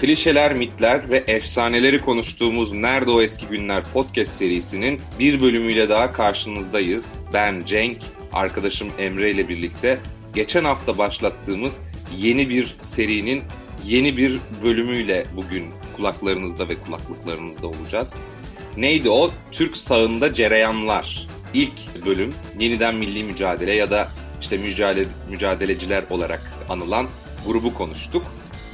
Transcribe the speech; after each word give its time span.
klişeler, 0.00 0.54
mitler 0.54 1.10
ve 1.10 1.24
efsaneleri 1.26 2.00
konuştuğumuz 2.00 2.72
Nerede 2.72 3.10
O 3.10 3.22
Eski 3.22 3.46
Günler 3.46 3.84
podcast 3.86 4.32
serisinin 4.32 5.00
bir 5.18 5.40
bölümüyle 5.40 5.88
daha 5.88 6.12
karşınızdayız. 6.12 7.14
Ben 7.34 7.62
Cenk, 7.66 7.98
arkadaşım 8.32 8.88
Emre 8.98 9.30
ile 9.30 9.48
birlikte 9.48 9.98
geçen 10.34 10.64
hafta 10.64 10.98
başlattığımız 10.98 11.80
yeni 12.16 12.48
bir 12.48 12.76
serinin 12.80 13.42
yeni 13.84 14.16
bir 14.16 14.40
bölümüyle 14.64 15.26
bugün 15.36 15.64
kulaklarınızda 15.96 16.68
ve 16.68 16.74
kulaklıklarınızda 16.74 17.66
olacağız. 17.66 18.14
Neydi 18.76 19.10
o? 19.10 19.30
Türk 19.52 19.76
sağında 19.76 20.34
cereyanlar. 20.34 21.26
İlk 21.54 22.06
bölüm 22.06 22.34
yeniden 22.58 22.94
milli 22.94 23.24
mücadele 23.24 23.74
ya 23.74 23.90
da 23.90 24.08
işte 24.40 24.56
mücadele, 24.56 25.08
mücadeleciler 25.30 26.04
olarak 26.10 26.52
anılan 26.68 27.08
grubu 27.46 27.74
konuştuk. 27.74 28.24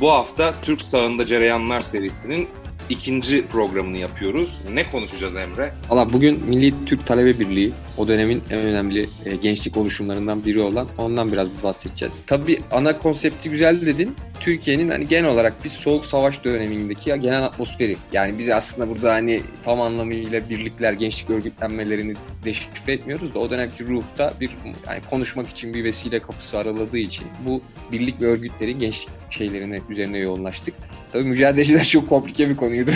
Bu 0.01 0.11
hafta 0.11 0.55
Türk 0.63 0.83
sağında 0.83 1.27
cereyanlar 1.27 1.81
serisinin 1.81 2.49
ikinci 2.89 3.47
programını 3.47 3.99
yapıyoruz. 3.99 4.61
Ne 4.73 4.91
konuşacağız 4.91 5.37
Emre? 5.37 5.73
Valla 5.89 6.13
bugün 6.13 6.47
Milli 6.47 6.85
Türk 6.87 7.07
Talebe 7.07 7.39
Birliği 7.39 7.73
o 7.97 8.09
dönemin 8.09 8.43
en 8.51 8.59
önemli 8.59 9.07
e, 9.25 9.37
gençlik 9.37 9.77
oluşumlarından 9.77 10.45
biri 10.45 10.61
olan 10.61 10.89
ondan 10.99 11.33
biraz 11.33 11.49
bahsedeceğiz. 11.63 12.21
Tabii 12.27 12.63
ana 12.73 12.99
konsepti 12.99 13.51
güzel 13.51 13.87
dedin. 13.87 14.17
Türkiye'nin 14.41 14.91
hani 14.91 15.09
genel 15.09 15.31
olarak 15.31 15.65
bir 15.65 15.71
soğuk 15.71 16.07
savaş 16.07 16.45
dönemindeki 16.45 17.05
genel 17.05 17.45
atmosferi. 17.45 17.97
Yani 18.13 18.39
biz 18.39 18.49
aslında 18.49 18.91
burada 18.91 19.13
hani 19.13 19.43
tam 19.65 19.81
anlamıyla 19.81 20.49
birlikler, 20.49 20.93
gençlik 20.93 21.31
örgütlenmelerini 21.31 22.15
deşifre 22.45 22.93
etmiyoruz 22.93 23.35
da 23.35 23.39
o 23.39 23.51
dönemki 23.51 23.85
ruhta 23.85 24.35
bir 24.41 24.51
yani 24.89 25.01
konuşmak 25.11 25.49
için 25.49 25.75
bir 25.75 25.85
vesile 25.85 26.19
kapısı 26.19 26.59
araladığı 26.59 26.99
için 26.99 27.27
bu 27.47 27.63
birlik 27.93 28.21
ve 28.21 28.27
örgütlerin 28.27 28.79
gençlik 28.79 29.09
şeylerine 29.31 29.81
üzerine 29.91 30.19
yoğunlaştık. 30.19 30.75
Tabii 31.15 31.25
mücadeleciler 31.25 31.85
çok 31.85 32.09
komplike 32.09 32.49
bir 32.49 32.57
konuydu. 32.57 32.91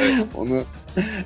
Evet. 0.00 0.14
Onu 0.34 0.62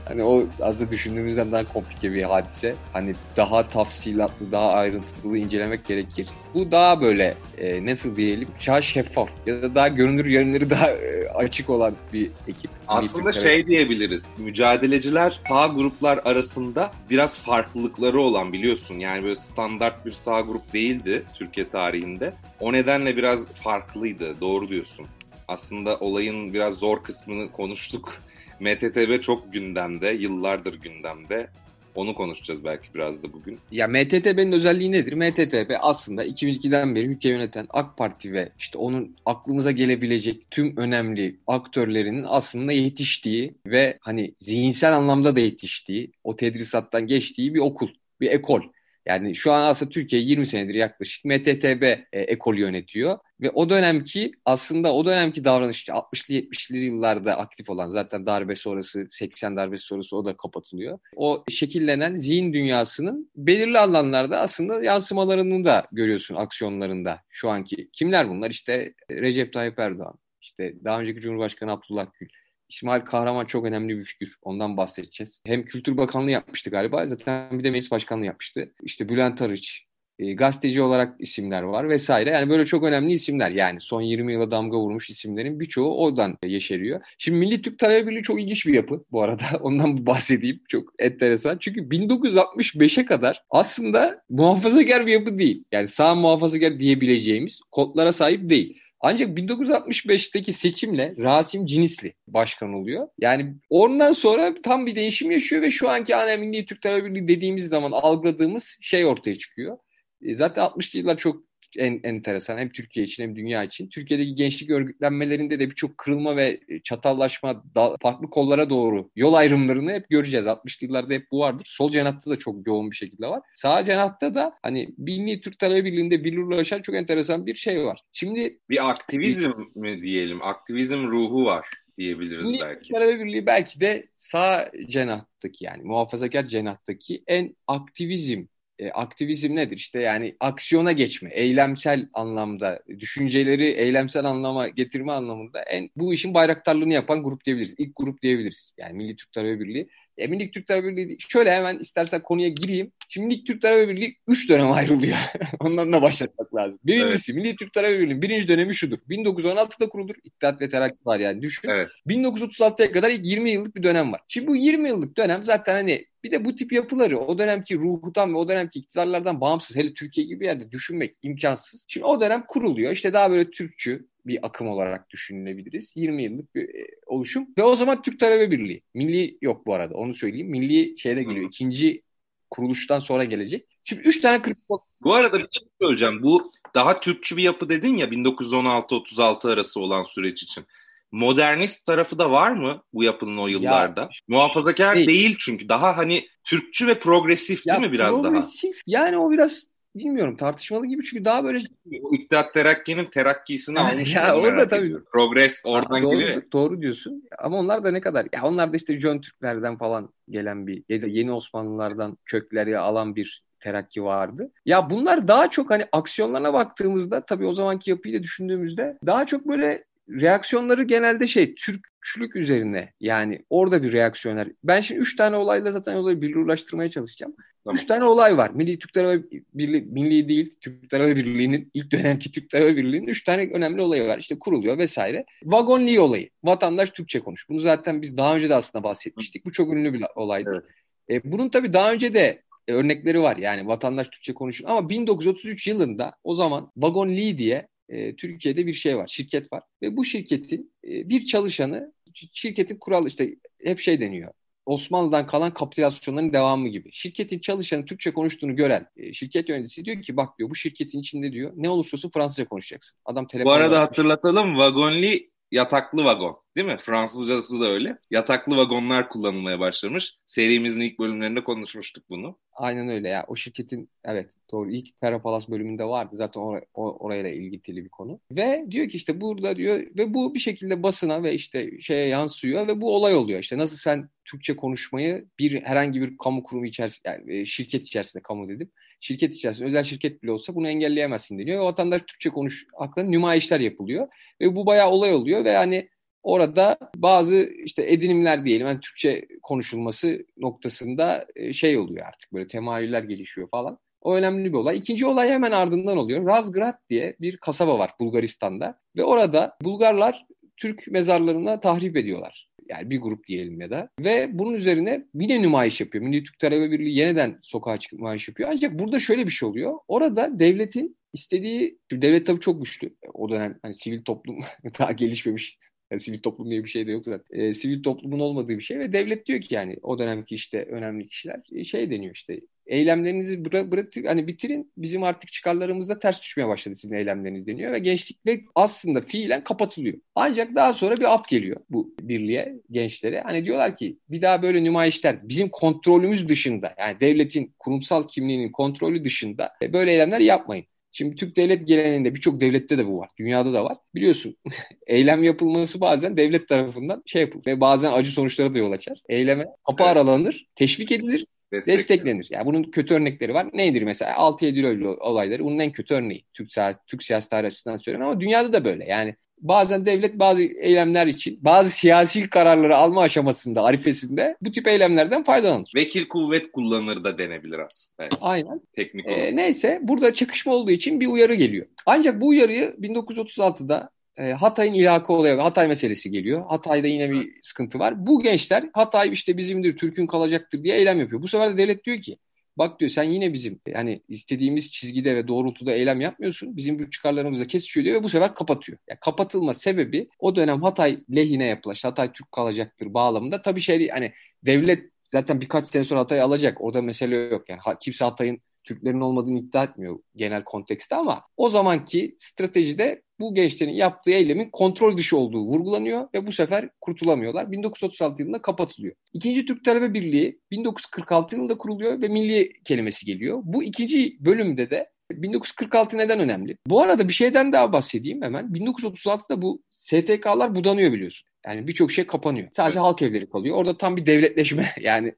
hani 0.05 0.23
o 0.25 0.45
aslında 0.63 0.91
düşündüğümüzden 0.91 1.53
daha 1.53 1.65
komplike 1.65 2.13
bir 2.13 2.23
hadise. 2.23 2.75
Hani 2.93 3.15
daha 3.37 3.69
tafsilatlı, 3.69 4.53
daha 4.53 4.73
ayrıntılı 4.73 5.39
incelemek 5.39 5.87
gerekir. 5.87 6.29
Bu 6.55 6.71
daha 6.71 7.01
böyle 7.01 7.35
e, 7.59 7.87
nasıl 7.87 8.17
diyelim, 8.17 8.49
daha 8.67 8.83
şeffaf 8.83 9.31
ya 9.47 9.63
da 9.63 9.75
daha 9.75 9.89
görünür 9.89 10.27
yönleri 10.27 10.71
daha 10.71 10.91
e, 10.91 11.29
açık 11.29 11.71
olan 11.71 11.95
bir 12.13 12.31
ekip. 12.49 12.71
Aslında 12.89 13.33
şey 13.33 13.67
diyebiliriz. 13.67 14.25
Mücadeleciler 14.39 15.41
sağ 15.49 15.67
gruplar 15.67 16.21
arasında 16.25 16.91
biraz 17.11 17.39
farklılıkları 17.39 18.21
olan 18.21 18.53
biliyorsun. 18.53 18.95
Yani 18.95 19.23
böyle 19.23 19.37
standart 19.37 20.07
bir 20.07 20.13
sağ 20.13 20.41
grup 20.41 20.73
değildi 20.73 21.23
Türkiye 21.35 21.69
tarihinde. 21.69 22.33
O 22.61 22.73
nedenle 22.73 23.17
biraz 23.17 23.49
farklıydı. 23.49 24.41
Doğru 24.41 24.69
diyorsun 24.69 25.07
aslında 25.51 25.99
olayın 25.99 26.55
biraz 26.55 26.75
zor 26.75 27.03
kısmını 27.03 27.53
konuştuk. 27.53 28.15
MTTB 28.61 29.23
çok 29.23 29.53
gündemde, 29.53 30.09
yıllardır 30.09 30.75
gündemde. 30.75 31.49
Onu 31.95 32.15
konuşacağız 32.15 32.65
belki 32.65 32.95
biraz 32.95 33.23
da 33.23 33.33
bugün. 33.33 33.59
Ya 33.71 33.89
MTTB'nin 33.89 34.53
özelliği 34.53 34.93
nedir? 34.93 35.13
MTTB 35.13 35.73
aslında 35.81 36.25
2002'den 36.25 36.95
beri 36.95 37.07
ülke 37.07 37.29
yöneten 37.29 37.67
AK 37.71 37.97
Parti 37.97 38.33
ve 38.33 38.49
işte 38.59 38.79
onun 38.79 39.17
aklımıza 39.27 39.71
gelebilecek 39.71 40.51
tüm 40.51 40.77
önemli 40.77 41.37
aktörlerinin 41.47 42.25
aslında 42.29 42.73
yetiştiği 42.73 43.55
ve 43.67 43.99
hani 44.01 44.35
zihinsel 44.39 44.97
anlamda 44.97 45.37
da 45.37 45.41
yetiştiği, 45.41 46.13
o 46.25 46.37
tedrisattan 46.37 47.07
geçtiği 47.07 47.55
bir 47.55 47.61
okul, 47.61 47.89
bir 48.21 48.31
ekol. 48.31 48.63
Yani 49.07 49.35
şu 49.35 49.53
an 49.53 49.69
aslında 49.69 49.91
Türkiye 49.91 50.23
20 50.23 50.47
senedir 50.47 50.75
yaklaşık 50.75 51.25
MTTB 51.25 51.83
e, 51.83 52.21
ekolü 52.21 52.61
yönetiyor. 52.61 53.19
Ve 53.41 53.51
o 53.51 53.71
dönemki 53.71 54.33
aslında 54.45 54.95
o 54.95 55.05
dönemki 55.05 55.45
davranış 55.45 55.89
60'lı 55.89 56.35
70'li 56.35 56.79
yıllarda 56.79 57.39
aktif 57.39 57.71
olan 57.71 57.89
zaten 57.89 58.27
darbe 58.27 58.55
sonrası 58.55 59.07
80 59.11 59.57
darbe 59.57 59.77
sonrası 59.79 60.17
o 60.17 60.25
da 60.25 60.37
kapatılıyor. 60.37 60.99
O 61.17 61.45
şekillenen 61.51 62.17
zihin 62.17 62.53
dünyasının 62.53 63.31
belirli 63.37 63.79
alanlarda 63.79 64.41
aslında 64.41 64.83
yansımalarını 64.83 65.65
da 65.65 65.87
görüyorsun 65.93 66.35
aksiyonlarında 66.35 67.21
şu 67.29 67.51
anki. 67.51 67.91
Kimler 67.93 68.29
bunlar? 68.29 68.51
İşte 68.51 68.95
Recep 69.11 69.53
Tayyip 69.53 69.79
Erdoğan, 69.79 70.19
işte 70.41 70.75
daha 70.85 71.01
önceki 71.01 71.21
Cumhurbaşkanı 71.21 71.73
Abdullah 71.73 72.07
Gül, 72.21 72.29
İsmail 72.69 73.03
Kahraman 73.03 73.45
çok 73.45 73.65
önemli 73.65 73.99
bir 73.99 74.05
figür. 74.05 74.37
Ondan 74.43 74.77
bahsedeceğiz. 74.77 75.41
Hem 75.47 75.65
Kültür 75.65 75.97
Bakanlığı 75.97 76.31
yapmıştı 76.31 76.71
galiba. 76.71 77.07
Zaten 77.07 77.59
bir 77.59 77.65
de 77.65 77.71
Meclis 77.71 77.91
Başkanlığı 77.91 78.25
yapmıştı. 78.25 78.73
İşte 78.83 79.09
Bülent 79.09 79.43
Arıç, 79.43 79.85
e, 80.21 80.33
gazeteci 80.33 80.83
olarak 80.83 81.15
isimler 81.19 81.63
var 81.63 81.89
vesaire. 81.89 82.31
Yani 82.31 82.51
böyle 82.51 82.65
çok 82.65 82.85
önemli 82.85 83.13
isimler. 83.13 83.51
Yani 83.51 83.81
son 83.81 84.03
20 84.03 84.33
yıla 84.33 84.51
damga 84.51 84.79
vurmuş 84.79 85.11
isimlerin 85.11 85.61
birçoğu 85.61 85.99
oradan 86.05 86.39
yeşeriyor. 86.47 87.01
Şimdi 87.19 87.39
Milli 87.39 87.63
Türk 87.63 87.79
Talebe 87.79 88.11
Birliği 88.11 88.23
çok 88.23 88.41
ilginç 88.41 88.67
bir 88.67 88.75
yapı 88.75 89.05
bu 89.13 89.23
arada. 89.23 89.45
Ondan 89.61 90.07
bahsedeyim. 90.07 90.61
Çok 90.69 90.93
enteresan. 90.99 91.57
Çünkü 91.61 91.81
1965'e 91.81 93.05
kadar 93.05 93.43
aslında 93.51 94.23
muhafazakar 94.31 95.07
bir 95.07 95.13
yapı 95.13 95.39
değil. 95.39 95.65
Yani 95.73 95.89
sağ 95.89 96.15
muhafazakar 96.15 96.81
diyebileceğimiz 96.81 97.61
kodlara 97.71 98.13
sahip 98.13 98.51
değil. 98.51 98.81
Ancak 99.01 99.39
1965'teki 99.39 100.53
seçimle 100.53 101.15
Rasim 101.19 101.67
Cinisli 101.67 102.15
başkan 102.29 102.73
oluyor. 102.73 103.09
Yani 103.19 103.55
ondan 103.71 104.13
sonra 104.13 104.55
tam 104.63 104.87
bir 104.87 104.95
değişim 104.95 105.31
yaşıyor 105.31 105.63
ve 105.63 105.71
şu 105.71 105.89
anki 105.89 106.17
ana 106.17 106.37
Milli 106.37 106.67
Türk 106.67 106.83
Talebe 106.83 107.11
Birliği 107.11 107.29
dediğimiz 107.29 107.69
zaman 107.69 107.93
algıladığımız 107.93 108.79
şey 108.81 109.07
ortaya 109.07 109.39
çıkıyor. 109.39 109.79
E, 110.23 110.35
zaten 110.35 110.65
60'lı 110.65 110.99
yıllar 110.99 111.17
çok 111.17 111.51
en, 111.79 112.01
enteresan 112.03 112.59
hem 112.59 112.73
Türkiye 112.73 113.07
için 113.07 113.23
hem 113.23 113.37
dünya 113.37 113.65
için. 113.65 113.89
Türkiye'deki 113.89 114.35
gençlik 114.35 114.71
örgütlenmelerinde 114.71 115.59
de 115.59 115.71
birçok 115.71 115.99
kırılma 115.99 116.37
ve 116.37 116.61
çatallaşma, 116.85 117.65
da, 117.75 117.97
farklı 118.03 118.31
kollara 118.31 118.71
doğru 118.71 119.11
yol 119.17 119.35
ayrımlarını 119.35 119.93
hep 119.93 120.09
göreceğiz. 120.11 120.47
60'lı 120.47 120.87
yıllarda 120.87 121.15
hep 121.15 121.27
bu 121.33 121.39
vardır. 121.39 121.67
Sol 121.69 121.91
cenatta 121.91 122.31
da 122.31 122.39
çok 122.39 122.67
yoğun 122.67 122.91
bir 122.91 122.97
şekilde 122.97 123.27
var. 123.27 123.43
Sağ 123.55 123.85
cenatta 123.85 124.35
da 124.35 124.53
hani 124.63 124.95
Milli 124.99 125.41
Türk 125.41 125.59
Talebe 125.59 125.85
Birliği'nde 125.85 126.25
birliğe 126.25 126.65
çok 126.65 126.95
enteresan 126.95 127.47
bir 127.47 127.55
şey 127.55 127.85
var. 127.85 128.01
Şimdi 128.13 128.59
bir 128.71 128.91
aktivizm 128.91 129.53
mi 129.75 130.03
diyelim? 130.03 130.43
Aktivizm 130.43 131.03
ruhu 131.03 131.45
var 131.45 131.69
diyebiliriz 131.99 132.51
Milli 132.51 132.63
belki. 132.63 132.81
Milli 132.81 132.93
Talebe 132.93 133.25
Birliği 133.25 133.47
belki 133.47 133.81
de 133.81 134.07
sağ 134.17 134.71
cenahtaki 134.89 135.65
yani 135.65 135.83
muhafazakar 135.83 136.47
cenahtaki 136.47 137.23
en 137.27 137.57
aktivizm 137.67 138.45
e, 138.81 138.91
aktivizm 138.91 139.57
nedir? 139.57 139.77
İşte 139.77 140.01
yani 140.01 140.37
aksiyona 140.41 140.93
geçme, 140.93 141.31
eylemsel 141.33 142.09
anlamda, 142.15 142.83
düşünceleri 142.99 143.65
eylemsel 143.65 144.25
anlama 144.25 144.69
getirme 144.69 145.13
anlamında 145.13 145.63
en 145.63 145.91
bu 145.97 146.15
işin 146.15 146.35
bayraktarlığını 146.35 146.93
yapan 146.93 147.23
grup 147.23 147.45
diyebiliriz. 147.45 147.75
İlk 147.79 147.97
grup 147.97 148.23
diyebiliriz. 148.23 148.73
Yani 148.79 148.93
Milli 148.93 149.17
Türk 149.17 149.33
Talebe 149.33 149.61
Birliği. 149.61 149.89
E, 150.21 150.27
Milli 150.27 150.51
Türk 150.51 150.67
Talebe 150.67 150.89
Birliği 150.89 151.17
şöyle 151.29 151.53
hemen 151.53 151.79
istersen 151.79 152.23
konuya 152.23 152.49
gireyim. 152.49 152.93
Şimdi 153.09 153.27
Milli 153.27 153.45
Türk 153.45 153.63
Talebe 153.63 153.89
Birliği 153.89 154.17
3 154.29 154.49
dönem 154.49 154.73
ayrılıyor. 154.73 155.17
Ondan 155.61 155.93
da 155.93 156.03
başlatmak 156.03 156.55
lazım. 156.55 156.81
Birincisi 156.85 157.33
evet. 157.33 157.43
Milli 157.43 157.57
Türk 157.57 157.73
Talebe 157.73 157.99
Birliği'nin 157.99 158.23
birinci 158.23 158.49
dönemi 158.49 158.75
şudur. 158.75 158.99
1916'da 159.09 159.89
kurulur. 159.89 160.15
İttihat 160.25 160.61
ve 160.61 160.69
Terakki 160.69 161.07
var 161.07 161.21
yani 161.21 161.43
düşün. 161.43 161.69
Evet. 161.69 161.89
1936'ya 162.09 162.93
kadar 162.93 163.11
ilk 163.11 163.27
20 163.27 163.51
yıllık 163.51 163.77
bir 163.77 163.83
dönem 163.83 164.13
var. 164.13 164.21
Şimdi 164.29 164.47
bu 164.47 164.57
20 164.57 164.89
yıllık 164.89 165.17
dönem 165.17 165.45
zaten 165.45 165.75
hani 165.75 166.07
bir 166.25 166.31
de 166.31 166.45
bu 166.45 166.55
tip 166.55 166.73
yapıları 166.73 167.19
o 167.19 167.39
dönemki 167.39 167.77
ruhutan 167.77 168.35
ve 168.35 168.39
o 168.39 168.49
dönemki 168.49 168.79
iktidarlardan 168.79 169.41
bağımsız 169.41 169.77
hele 169.77 169.95
Türkiye 169.95 170.27
gibi 170.27 170.41
bir 170.41 170.45
yerde 170.45 170.71
düşünmek 170.71 171.15
imkansız. 171.23 171.87
Şimdi 171.89 172.07
o 172.07 172.21
dönem 172.21 172.45
kuruluyor. 172.49 172.93
İşte 172.93 173.13
daha 173.13 173.31
böyle 173.31 173.51
Türkçü 173.51 174.07
bir 174.31 174.47
akım 174.47 174.69
olarak 174.69 175.11
düşünülebiliriz. 175.11 175.93
20 175.97 176.23
yıllık 176.23 176.55
bir 176.55 176.63
e, 176.63 176.87
oluşum. 177.07 177.47
Ve 177.59 177.63
o 177.63 177.75
zaman 177.75 178.03
Türk 178.03 178.21
Talebe 178.21 178.51
Birliği. 178.51 178.83
Milli 178.95 179.39
yok 179.41 179.67
bu 179.67 179.75
arada 179.75 179.95
onu 179.95 180.15
söyleyeyim. 180.15 180.51
Milli 180.51 180.99
şeyde 180.99 181.23
geliyor. 181.23 181.47
ikinci 181.47 182.03
kuruluştan 182.51 182.99
sonra 182.99 183.25
gelecek. 183.25 183.67
Şimdi 183.85 184.03
3 184.03 184.21
tane 184.21 184.43
kırık 184.43 184.59
Bu 185.01 185.15
arada 185.15 185.39
bir 185.39 185.49
şey 185.53 185.69
söyleyeceğim. 185.81 186.23
Bu 186.23 186.51
daha 186.75 187.01
Türkçü 187.01 187.37
bir 187.37 187.43
yapı 187.43 187.69
dedin 187.69 187.97
ya 187.97 188.07
1916-36 188.07 189.53
arası 189.53 189.81
olan 189.81 190.03
süreç 190.03 190.43
için 190.43 190.65
modernist 191.13 191.87
tarafı 191.87 192.19
da 192.19 192.31
var 192.31 192.53
mı 192.53 192.83
bu 192.93 193.05
yapının 193.05 193.39
o 193.39 193.47
yıllarda? 193.47 194.01
Ya, 194.01 194.09
Muhafazakar 194.29 194.97
değil. 194.97 195.09
değil 195.09 195.37
çünkü 195.39 195.69
daha 195.69 195.97
hani 195.97 196.29
Türkçü 196.45 196.87
ve 196.87 196.99
progresif 196.99 197.67
ya, 197.67 197.75
değil 197.75 197.87
mi 197.87 197.93
biraz 197.93 198.11
progresif, 198.11 198.25
daha? 198.25 198.41
Progresif 198.41 198.83
yani 198.87 199.19
o 199.19 199.31
biraz 199.31 199.67
bilmiyorum 199.97 200.37
tartışmalı 200.37 200.87
gibi 200.87 201.03
çünkü 201.03 201.25
daha 201.25 201.45
böyle 201.45 201.59
o 202.03 202.15
İttihat 202.15 202.55
Terakki'nin 202.55 203.05
terakkisini 203.05 203.81
almış. 203.81 204.15
ya 204.15 204.37
orada 204.37 204.69
tabii. 204.69 204.87
Ediyorum. 204.87 205.07
Progres 205.13 205.63
oradan 205.65 206.03
doğru, 206.03 206.19
geliyor. 206.19 206.43
Doğru 206.53 206.81
diyorsun. 206.83 207.25
Ama 207.39 207.59
onlar 207.59 207.85
da 207.85 207.91
ne 207.91 208.01
kadar 208.01 208.27
ya 208.33 208.45
onlar 208.45 208.73
da 208.73 208.77
işte 208.77 209.01
Jön 209.01 209.21
Türklerden 209.21 209.79
falan 209.79 210.09
gelen 210.29 210.67
bir 210.67 210.83
ya 210.89 211.03
da 211.03 211.07
yeni 211.07 211.33
Osmanlılardan 211.33 212.19
kökleri 212.25 212.79
alan 212.79 213.17
bir 213.17 213.43
terakki 213.61 214.05
vardı. 214.05 214.51
Ya 214.65 214.91
bunlar 214.91 215.29
daha 215.29 215.51
çok 215.51 215.71
hani 215.71 215.87
aksiyonlarına 215.93 216.53
baktığımızda 216.53 217.21
tabii 217.27 217.47
o 217.47 217.53
zamanki 217.53 217.91
yapıyı 217.91 218.19
da 218.19 218.23
düşündüğümüzde 218.23 218.99
daha 219.07 219.27
çok 219.27 219.49
böyle 219.49 219.85
reaksiyonları 220.11 220.83
genelde 220.83 221.27
şey 221.27 221.55
Türkçülük 221.55 222.37
üzerine 222.37 222.93
yani 223.01 223.45
orada 223.51 223.83
bir 223.83 223.93
reaksiyoner. 223.93 224.49
Ben 224.65 224.81
şimdi 224.81 225.01
üç 225.01 225.17
tane 225.17 225.37
olayla 225.37 225.73
zaten 225.73 225.95
olayı 225.95 226.21
birleştirmeye 226.21 226.91
çalışacağım. 226.91 227.35
Tamam. 227.65 227.77
Üç 227.77 227.87
tane 227.87 228.05
olay 228.05 228.37
var. 228.37 228.51
Milli 228.51 228.79
Türk 228.79 228.93
Talebe 228.93 229.23
Birliği, 229.55 229.83
milli 229.83 230.29
değil, 230.29 230.55
Türk 230.61 230.91
Talebe 230.91 231.17
Birliği'nin 231.17 231.71
ilk 231.75 231.91
dönemki 231.91 232.33
Türk 232.33 232.51
Talebe 232.51 232.77
Birliği'nin 232.77 233.07
üç 233.07 233.25
tane 233.25 233.51
önemli 233.53 233.83
olayı 233.83 234.07
var. 234.07 234.19
İşte 234.19 234.39
kuruluyor 234.39 234.79
vesaire. 234.79 235.25
Vagonli 235.45 236.01
olayı. 236.01 236.31
Vatandaş 236.45 236.91
Türkçe 236.91 237.21
konuş. 237.21 237.49
Bunu 237.49 237.61
zaten 237.61 238.03
biz 238.03 238.17
daha 238.17 238.35
önce 238.35 238.49
de 238.49 238.55
aslında 238.55 238.85
bahsetmiştik. 238.85 239.45
Bu 239.45 239.53
çok 239.53 239.73
ünlü 239.73 239.93
bir 239.93 240.05
olaydı. 240.17 240.65
Evet. 241.09 241.25
E, 241.25 241.33
bunun 241.33 241.49
tabii 241.49 241.73
daha 241.73 241.93
önce 241.93 242.15
de 242.15 242.43
örnekleri 242.69 243.21
var. 243.21 243.37
Yani 243.37 243.67
vatandaş 243.67 244.09
Türkçe 244.09 244.35
konuşuyor. 244.35 244.71
Ama 244.71 244.89
1933 244.89 245.67
yılında 245.67 246.13
o 246.25 246.35
zaman 246.35 246.71
Vagon 246.77 247.09
Lee 247.09 247.39
diye 247.39 247.69
e, 247.91 248.17
Türkiye'de 248.17 248.67
bir 248.67 248.75
şey 248.75 248.97
var, 248.97 249.07
şirket 249.07 249.53
var. 249.53 249.63
Ve 249.83 249.97
bu 249.97 250.05
şirketin 250.05 250.73
e, 250.85 251.09
bir 251.09 251.27
çalışanı, 251.27 251.93
şirketin 252.33 252.77
kuralı 252.77 253.09
işte 253.09 253.37
hep 253.65 253.81
şey 253.81 254.01
deniyor. 254.01 254.33
Osmanlı'dan 254.67 255.27
kalan 255.27 255.55
kapitülasyonların 255.55 256.33
devamı 256.33 256.69
gibi. 256.69 256.91
Şirketin 256.93 257.39
çalışanı 257.39 257.85
Türkçe 257.85 258.13
konuştuğunu 258.13 258.57
gören 258.57 258.87
e, 258.97 259.13
şirket 259.13 259.49
yöneticisi 259.49 259.85
diyor 259.85 260.03
ki 260.03 260.17
bak 260.17 260.39
diyor 260.39 260.51
bu 260.51 260.55
şirketin 260.55 261.01
içinde 261.01 261.33
diyor 261.33 261.53
ne 261.57 261.69
olursa 261.69 261.97
olsun 261.97 262.11
Fransızca 262.11 262.45
konuşacaksın. 262.45 262.99
Adam 263.05 263.27
telefon 263.27 263.51
Bu 263.51 263.55
arada 263.55 263.81
hatırlatalım 263.81 264.59
Vagonli 264.59 265.30
yataklı 265.51 266.05
vagon 266.05 266.37
değil 266.57 266.67
mi? 266.67 266.79
Fransızcası 266.83 267.61
da 267.61 267.67
öyle. 267.67 267.99
Yataklı 268.11 268.57
vagonlar 268.57 269.09
kullanılmaya 269.09 269.61
başlamış. 269.61 270.19
Serimizin 270.27 270.83
ilk 270.83 270.99
bölümlerinde 270.99 271.45
konuşmuştuk 271.45 272.05
bunu. 272.11 272.39
Aynen 272.53 272.89
öyle 272.89 273.09
ya. 273.09 273.25
O 273.29 273.37
şirketin 273.37 273.89
evet 274.05 274.33
doğru 274.53 274.71
ilk 274.71 275.01
Terrapalas 275.01 275.49
bölümünde 275.49 275.85
vardı. 275.85 276.17
Zaten 276.17 276.41
or 276.41 276.63
or 276.75 276.97
orayla 276.99 277.31
ilgili 277.31 277.85
bir 277.85 277.89
konu. 277.89 278.21
Ve 278.33 278.67
diyor 278.71 278.89
ki 278.89 278.97
işte 278.97 279.21
burada 279.21 279.57
diyor 279.57 279.87
ve 279.97 280.15
bu 280.15 280.35
bir 280.35 280.39
şekilde 280.39 280.83
basına 280.83 281.23
ve 281.23 281.35
işte 281.35 281.81
şeye 281.81 282.09
yansıyor 282.09 282.69
ve 282.69 282.81
bu 282.81 282.95
olay 282.97 283.15
oluyor. 283.15 283.41
İşte 283.41 283.59
nasıl 283.59 283.77
sen 283.77 284.09
Türkçe 284.25 284.57
konuşmayı 284.57 285.25
bir 285.39 285.63
herhangi 285.63 286.01
bir 286.01 286.17
kamu 286.17 286.43
kurumu 286.43 286.67
içerisinde 286.67 287.09
yani 287.09 287.41
e, 287.41 287.47
şirket 287.47 287.83
içerisinde 287.83 288.23
kamu 288.23 288.49
dedim. 288.49 288.71
Şirket 289.01 289.35
içerisinde 289.35 289.69
özel 289.69 289.85
şirket 289.85 290.23
bile 290.23 290.31
olsa 290.31 290.55
bunu 290.55 290.69
engelleyemezsin 290.69 291.39
deniyor. 291.39 291.61
Ve 291.61 291.65
vatandaş 291.65 292.03
Türkçe 292.07 292.31
konuş 292.31 292.67
hakkında 292.75 293.05
nümayişler 293.05 293.61
yapılıyor. 293.61 294.09
Ve 294.41 294.57
bu 294.57 294.67
bayağı 294.67 294.91
olay 294.91 295.15
oluyor 295.15 295.45
ve 295.45 295.57
hani 295.57 295.89
orada 296.23 296.79
bazı 296.97 297.51
işte 297.65 297.93
edinimler 297.93 298.45
diyelim 298.45 298.67
yani 298.67 298.81
Türkçe 298.81 299.27
konuşulması 299.43 300.27
noktasında 300.37 301.27
e, 301.37 301.53
şey 301.53 301.79
oluyor 301.79 302.07
artık 302.07 302.33
böyle 302.33 302.47
temayüller 302.47 303.03
gelişiyor 303.03 303.49
falan. 303.51 303.79
O 304.01 304.15
önemli 304.15 304.53
bir 304.53 304.59
olay. 304.59 304.79
İkinci 304.79 305.07
olay 305.07 305.29
hemen 305.29 305.51
ardından 305.53 305.97
oluyor. 305.97 306.27
Razgrad 306.27 306.75
diye 306.91 307.17
bir 307.21 307.37
kasaba 307.37 307.79
var 307.79 307.91
Bulgaristan'da 308.01 308.79
ve 308.97 309.05
orada 309.05 309.57
Bulgarlar 309.63 310.27
Türk 310.57 310.89
mezarlarına 310.91 311.61
tahrip 311.61 311.97
ediyorlar. 311.97 312.50
Yani 312.71 312.91
bir 312.91 313.01
grup 313.01 313.27
diyelim 313.27 313.61
ya 313.61 313.71
da. 313.71 313.89
Ve 314.01 314.31
bunun 314.33 314.55
üzerine 314.55 315.05
yine 315.15 315.43
nümayiş 315.43 315.81
yapıyor. 315.81 316.05
Milli 316.05 316.25
Türk 316.25 316.39
Talebe 316.39 316.71
Birliği 316.71 316.99
yeniden 316.99 317.39
sokağa 317.43 317.79
çıkıp 317.79 317.99
nümayiş 317.99 318.29
yapıyor. 318.29 318.49
Ancak 318.53 318.79
burada 318.79 318.99
şöyle 318.99 319.27
bir 319.27 319.31
şey 319.31 319.49
oluyor. 319.49 319.79
Orada 319.89 320.39
devletin 320.39 320.97
istediği, 321.13 321.79
devlet 321.93 322.27
tabii 322.27 322.41
çok 322.41 322.65
güçlü. 322.65 322.97
O 323.15 323.31
dönem 323.31 323.59
hani 323.63 323.75
sivil 323.75 324.03
toplum 324.03 324.41
daha 324.79 324.93
gelişmemiş 324.93 325.59
yani 325.91 326.01
sivil 326.01 326.23
toplum 326.23 326.51
diye 326.51 326.65
bir 326.65 326.69
şey 326.69 326.87
de 326.87 326.91
yok 326.91 327.05
zaten. 327.05 327.39
E, 327.39 327.55
sivil 327.55 327.83
toplumun 327.83 328.21
olmadığı 328.21 328.49
bir 328.49 328.61
şey 328.61 328.79
ve 328.79 328.93
devlet 328.93 329.27
diyor 329.27 329.41
ki 329.41 329.55
yani 329.55 329.77
o 329.83 329.99
dönemki 329.99 330.35
işte 330.35 330.63
önemli 330.63 331.09
kişiler 331.09 331.41
e, 331.55 331.65
şey 331.65 331.91
deniyor 331.91 332.15
işte 332.15 332.41
eylemlerinizi 332.67 333.45
bıra 333.45 333.71
bırakıp 333.71 334.07
hani 334.07 334.27
bitirin 334.27 334.73
bizim 334.77 335.03
artık 335.03 335.33
çıkarlarımızda 335.33 335.99
ters 335.99 336.23
düşmeye 336.23 336.49
başladı 336.49 336.75
sizin 336.75 336.95
eylemleriniz 336.95 337.47
deniyor 337.47 337.73
ve 337.73 337.79
gençlik 337.79 338.27
ve 338.27 338.41
aslında 338.55 339.01
fiilen 339.01 339.45
kapatılıyor. 339.45 339.99
Ancak 340.15 340.55
daha 340.55 340.73
sonra 340.75 340.97
bir 340.97 341.15
af 341.15 341.29
geliyor 341.29 341.61
bu 341.71 341.95
birliğe 342.01 342.55
gençlere. 342.71 343.21
Hani 343.21 343.45
diyorlar 343.45 343.77
ki 343.77 343.99
bir 344.11 344.23
daha 344.23 344.43
böyle 344.43 344.65
nümayişler 344.65 345.29
bizim 345.29 345.49
kontrolümüz 345.49 346.29
dışında 346.29 346.75
yani 346.79 347.01
devletin 347.01 347.55
kurumsal 347.59 348.09
kimliğinin 348.09 348.53
kontrolü 348.53 349.05
dışında 349.05 349.53
e, 349.63 349.73
böyle 349.73 349.93
eylemler 349.93 350.21
yapmayın. 350.21 350.65
Şimdi 350.93 351.17
Türk 351.17 351.37
devlet 351.37 351.69
geleneğinde 351.69 352.15
birçok 352.15 352.41
devlette 352.41 352.79
de 352.79 352.87
bu 352.87 352.99
var. 352.99 353.11
Dünyada 353.19 353.53
da 353.53 353.65
var. 353.65 353.77
Biliyorsun 353.95 354.37
eylem 354.87 355.23
yapılması 355.23 355.81
bazen 355.81 356.17
devlet 356.17 356.49
tarafından 356.49 357.03
şey 357.07 357.23
yapılır. 357.23 357.47
Ve 357.47 357.61
bazen 357.61 357.93
acı 357.93 358.11
sonuçlara 358.11 358.55
da 358.55 358.59
yol 358.59 358.73
açar. 358.73 359.01
Eyleme 359.09 359.47
kapı 359.67 359.85
aralanır, 359.85 360.47
teşvik 360.57 360.93
edilir, 360.93 361.27
Desteklenir. 361.53 361.79
desteklenir. 361.79 362.29
Yani 362.31 362.47
bunun 362.47 362.63
kötü 362.63 362.95
örnekleri 362.95 363.35
var. 363.35 363.47
Nedir 363.53 363.83
mesela? 363.83 364.15
6 364.17 364.47
Eylül 364.47 364.85
olayları 364.85 365.45
bunun 365.45 365.59
en 365.59 365.73
kötü 365.73 365.95
örneği. 365.95 366.25
Türk, 366.35 366.51
Türk 366.87 367.03
siyasi 367.03 367.29
tarih 367.29 367.47
açısından 367.47 367.77
söylüyorum 367.77 368.11
ama 368.11 368.21
dünyada 368.21 368.53
da 368.53 368.65
böyle. 368.65 368.85
Yani 368.85 369.15
bazen 369.41 369.87
devlet 369.87 370.19
bazı 370.19 370.43
eylemler 370.43 371.07
için 371.07 371.39
bazı 371.45 371.71
siyasi 371.71 372.31
kararları 372.31 372.77
alma 372.77 373.03
aşamasında, 373.03 373.63
arifesinde 373.63 374.37
bu 374.41 374.53
tip 374.53 374.69
eylemlerden 374.69 375.23
faydalanır. 375.23 375.73
Vekil 375.77 376.09
kuvvet 376.09 376.53
kullanır 376.53 377.05
da 377.05 377.19
denebilir 377.19 377.59
aslında. 377.59 378.03
Yani 378.03 378.13
Aynen. 378.21 378.61
Teknik 378.77 379.07
olarak. 379.07 379.19
Ee, 379.19 379.37
neyse 379.37 379.79
burada 379.83 380.15
çakışma 380.15 380.55
olduğu 380.55 380.71
için 380.71 381.01
bir 381.01 381.07
uyarı 381.07 381.35
geliyor. 381.35 381.67
Ancak 381.87 382.21
bu 382.21 382.29
uyarıyı 382.29 382.75
1936'da 382.81 383.77
e, 383.77 384.00
Hatay'ın 384.39 384.75
ilhakı 384.75 385.13
oluyor. 385.13 385.39
Hatay 385.39 385.69
meselesi 385.69 386.11
geliyor. 386.11 386.47
Hatay'da 386.49 386.87
yine 386.87 387.11
bir 387.11 387.39
sıkıntı 387.43 387.79
var. 387.79 388.07
Bu 388.07 388.23
gençler 388.23 388.65
Hatay 388.73 389.13
işte 389.13 389.37
bizimdir, 389.37 389.77
Türk'ün 389.77 390.07
kalacaktır 390.07 390.65
diye 390.65 390.77
eylem 390.77 391.01
yapıyor. 391.01 391.23
Bu 391.23 391.29
sefer 391.29 391.53
de 391.53 391.59
devlet 391.59 391.85
diyor 391.85 392.01
ki 392.01 392.19
Bak 392.61 392.81
diyor 392.81 392.91
sen 392.91 393.03
yine 393.03 393.33
bizim 393.33 393.61
yani 393.67 394.03
istediğimiz 394.09 394.73
çizgide 394.73 395.17
ve 395.17 395.29
doğrultuda 395.29 395.73
eylem 395.73 396.01
yapmıyorsun. 396.01 396.57
Bizim 396.57 396.79
bu 396.79 396.91
çıkarlarımızla 396.91 397.47
kesişiyor 397.47 397.85
diyor 397.85 397.97
ve 397.97 398.03
bu 398.03 398.09
sefer 398.09 398.35
kapatıyor. 398.35 398.79
Yani 398.89 398.99
kapatılma 399.01 399.55
sebebi 399.55 400.09
o 400.19 400.37
dönem 400.37 400.63
Hatay 400.63 401.01
lehine 401.15 401.47
yapılan, 401.47 401.77
Hatay 401.83 402.13
Türk 402.13 402.33
kalacaktır 402.33 402.95
bağlamında. 402.95 403.43
Tabii 403.43 403.61
şey 403.61 403.89
hani 403.89 404.13
devlet 404.47 404.91
zaten 405.07 405.41
birkaç 405.41 405.65
sene 405.65 405.85
sonra 405.85 406.01
Hatay'ı 406.01 406.25
alacak. 406.25 406.61
Orada 406.61 406.83
mesele 406.83 407.17
yok. 407.17 407.49
Yani 407.49 407.61
kimse 407.81 408.05
Hatay'ın 408.05 408.41
Türklerin 408.65 409.01
olmadığını 409.01 409.39
iddia 409.39 409.65
etmiyor 409.65 409.99
genel 410.17 410.45
kontekste 410.45 410.97
ama 410.97 411.23
o 411.37 411.49
zamanki 411.49 412.17
stratejide 412.19 413.03
bu 413.21 413.35
gençlerin 413.35 413.73
yaptığı 413.73 414.11
eylemin 414.11 414.51
kontrol 414.51 414.97
dışı 414.97 415.17
olduğu 415.17 415.47
vurgulanıyor 415.47 416.09
ve 416.15 416.27
bu 416.27 416.33
sefer 416.33 416.69
kurtulamıyorlar. 416.81 417.53
1936 417.53 418.23
yılında 418.23 418.43
kapatılıyor. 418.43 418.95
İkinci 419.13 419.47
Türk 419.47 419.65
Talebe 419.65 419.95
Birliği 419.95 420.41
1946 420.51 421.37
yılında 421.37 421.59
kuruluyor 421.59 422.03
ve 422.03 422.09
milli 422.09 422.63
kelimesi 422.65 423.07
geliyor. 423.07 423.41
Bu 423.45 423.63
ikinci 423.63 424.17
bölümde 424.21 424.71
de 424.71 424.91
1946 425.11 425.99
neden 425.99 426.21
önemli? 426.21 426.57
Bu 426.67 426.83
arada 426.83 427.09
bir 427.09 427.13
şeyden 427.13 427.53
daha 427.53 427.73
bahsedeyim 427.73 428.23
hemen. 428.23 428.47
1936'da 428.47 429.43
bu 429.43 429.63
STK'lar 429.71 430.55
budanıyor 430.55 430.93
biliyorsun. 430.93 431.29
Yani 431.47 431.67
birçok 431.67 431.93
şey 431.93 432.07
kapanıyor. 432.07 432.49
Sadece 432.53 432.79
evet. 432.79 432.87
halk 432.87 433.03
evleri 433.03 433.31
kalıyor. 433.31 433.57
Orada 433.57 433.79
tam 433.79 433.97
bir 433.97 434.07
devletleşme 434.07 434.71
yani 434.81 435.15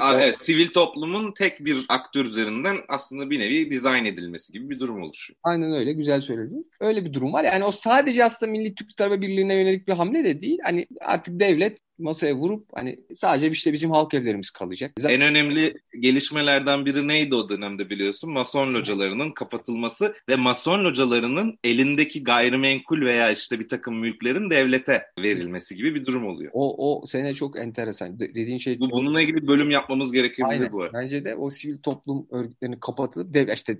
yani, 0.00 0.22
evet, 0.22 0.38
sivil 0.40 0.68
toplumun 0.68 1.32
tek 1.32 1.64
bir 1.64 1.86
aktör 1.88 2.24
üzerinden 2.24 2.76
aslında 2.88 3.30
bir 3.30 3.40
nevi 3.40 3.70
dizayn 3.70 4.04
edilmesi 4.04 4.52
gibi 4.52 4.70
bir 4.70 4.80
durum 4.80 5.02
oluşuyor. 5.02 5.38
Aynen 5.42 5.72
öyle 5.72 5.92
güzel 5.92 6.20
söyledin. 6.20 6.70
Öyle 6.80 7.04
bir 7.04 7.12
durum 7.12 7.32
var. 7.32 7.44
Yani 7.44 7.64
o 7.64 7.70
sadece 7.70 8.24
aslında 8.24 8.52
Milli 8.52 8.74
Türk 8.74 8.96
Talebe 8.96 9.20
Birliği'ne 9.20 9.54
yönelik 9.54 9.88
bir 9.88 9.92
hamle 9.92 10.24
de 10.24 10.40
değil. 10.40 10.58
Hani 10.62 10.86
artık 11.00 11.40
devlet 11.40 11.85
masaya 11.98 12.34
vurup 12.34 12.68
hani 12.74 13.00
sadece 13.14 13.50
işte 13.50 13.72
bizim 13.72 13.90
halk 13.90 14.14
evlerimiz 14.14 14.50
kalacak. 14.50 14.92
Zaten... 14.98 15.14
En 15.14 15.20
önemli 15.20 15.74
gelişmelerden 16.00 16.86
biri 16.86 17.08
neydi 17.08 17.34
o 17.34 17.48
dönemde 17.48 17.90
biliyorsun? 17.90 18.30
Mason 18.30 18.74
localarının 18.74 19.32
kapatılması 19.32 20.14
ve 20.28 20.36
mason 20.36 20.84
localarının 20.84 21.58
elindeki 21.64 22.24
gayrimenkul 22.24 23.00
veya 23.00 23.30
işte 23.30 23.60
bir 23.60 23.68
takım 23.68 23.98
mülklerin 23.98 24.50
devlete 24.50 25.06
verilmesi 25.18 25.76
gibi 25.76 25.94
bir 25.94 26.04
durum 26.04 26.26
oluyor. 26.26 26.50
O, 26.54 27.00
o 27.02 27.06
sene 27.06 27.34
çok 27.34 27.58
enteresan. 27.58 28.20
dediğin 28.20 28.58
şey... 28.58 28.80
Bu, 28.80 28.90
bununla 28.90 29.20
ilgili 29.20 29.46
bölüm 29.46 29.70
yapmamız 29.70 30.12
gerekebilir 30.12 30.50
Aynen. 30.50 30.72
bu. 30.72 30.86
Bence 30.92 31.24
de 31.24 31.34
o 31.34 31.50
sivil 31.50 31.78
toplum 31.78 32.26
örgütlerinin 32.30 32.80
kapatılıp 32.80 33.34
dev, 33.34 33.48
işte 33.54 33.78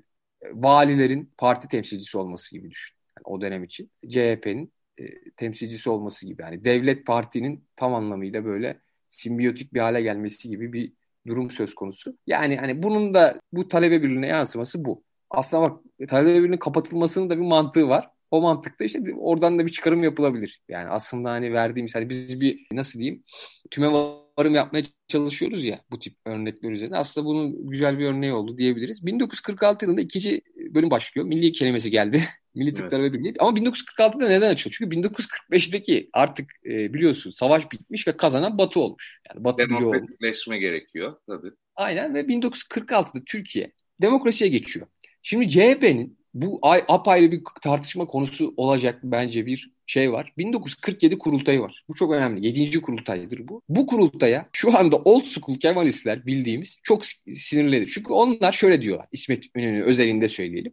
valilerin 0.53 1.33
parti 1.39 1.69
temsilcisi 1.69 2.19
olması 2.19 2.51
gibi 2.51 2.71
düşün. 2.71 2.97
Yani 3.19 3.25
o 3.25 3.41
dönem 3.41 3.65
için. 3.65 3.91
CHP'nin 4.09 4.73
e, 4.99 5.31
temsilcisi 5.37 5.91
olması 5.91 6.27
gibi. 6.27 6.43
Yani 6.43 6.65
devlet 6.65 7.07
partinin 7.07 7.65
tam 7.77 7.95
anlamıyla 7.95 8.45
böyle 8.45 8.81
simbiyotik 9.09 9.75
bir 9.75 9.81
hale 9.81 10.03
gelmesi 10.03 10.49
gibi 10.49 10.73
bir 10.73 10.93
durum 11.27 11.51
söz 11.51 11.75
konusu. 11.75 12.19
Yani 12.27 12.57
hani 12.57 12.83
bunun 12.83 13.15
da 13.15 13.41
bu 13.53 13.69
talebe 13.69 14.03
birliğine 14.03 14.27
yansıması 14.27 14.85
bu. 14.85 15.05
Aslında 15.31 15.63
bak 15.63 15.81
talebe 16.09 16.35
birliğinin 16.35 16.57
kapatılmasının 16.57 17.31
da 17.31 17.37
bir 17.37 17.45
mantığı 17.45 17.89
var. 17.89 18.11
O 18.31 18.41
mantıkta 18.41 18.85
işte 18.85 19.01
oradan 19.19 19.59
da 19.59 19.67
bir 19.67 19.73
çıkarım 19.73 20.05
yapılabilir. 20.05 20.63
Yani 20.69 20.89
aslında 20.89 21.31
hani 21.31 21.53
verdiğimiz 21.53 21.95
hani 21.95 22.09
biz 22.09 22.41
bir 22.41 22.67
nasıl 22.73 22.99
diyeyim 23.01 23.23
tüme 23.71 23.93
varım 24.39 24.55
yapmaya 24.55 24.85
çalışıyoruz 25.09 25.65
ya 25.65 25.81
bu 25.91 25.99
tip 25.99 26.15
örnekler 26.25 26.71
üzerine. 26.71 26.97
Aslında 26.97 27.27
bunun 27.27 27.71
güzel 27.71 27.99
bir 27.99 28.07
örneği 28.07 28.33
oldu 28.33 28.59
diyebiliriz. 28.59 29.07
1946 29.07 29.85
yılında 29.85 30.01
ikinci 30.01 30.43
bölüm 30.57 30.91
başlıyor. 30.91 31.27
Milli 31.27 31.53
kelimesi 31.53 31.91
geldi. 31.91 32.23
Milli 32.55 32.75
Türk 32.75 32.93
evet. 32.93 33.13
Birliği. 33.13 33.35
Ama 33.39 33.59
1946'da 33.59 34.29
neden 34.29 34.51
açılıyor? 34.51 34.77
Çünkü 34.79 34.97
1945'teki 34.97 36.11
artık 36.13 36.51
e, 36.67 36.95
biliyorsun 36.95 37.31
savaş 37.31 37.73
bitmiş 37.73 38.09
ve 38.09 38.17
kazanan 38.17 38.59
Batı 38.59 38.81
olmuş. 38.81 39.21
Yani 39.29 39.45
Batı 39.45 39.69
Demokratikleşme 39.69 40.59
gerekiyor 40.59 41.17
tabii. 41.27 41.51
Aynen 41.75 42.15
ve 42.15 42.21
1946'da 42.21 43.25
Türkiye 43.27 43.73
demokrasiye 44.01 44.51
geçiyor. 44.51 44.87
Şimdi 45.23 45.49
CHP'nin 45.49 46.19
bu 46.35 46.59
ay, 46.63 46.85
apayrı 46.89 47.33
bir 47.33 47.43
tartışma 47.63 48.07
konusu 48.07 48.55
olacak 48.57 48.99
bence 49.03 49.47
bir 49.47 49.71
şey 49.87 50.13
var. 50.13 50.33
1947 50.39 51.19
kurultayı 51.19 51.61
var. 51.61 51.85
Bu 51.89 51.95
çok 51.95 52.13
önemli. 52.13 52.47
7. 52.47 52.81
kurultaydır 52.81 53.49
bu. 53.49 53.63
Bu 53.69 53.87
kurultaya 53.87 54.49
şu 54.53 54.79
anda 54.79 54.97
old 54.97 55.25
school 55.25 55.59
Kemalistler 55.59 56.27
bildiğimiz 56.27 56.77
çok 56.83 57.03
sinirlidir. 57.33 57.91
Çünkü 57.95 58.13
onlar 58.13 58.53
şöyle 58.53 58.83
diyorlar. 58.83 59.07
İsmet 59.13 59.45
İnönü 59.57 59.83
özelinde 59.83 60.29
söyleyelim. 60.29 60.73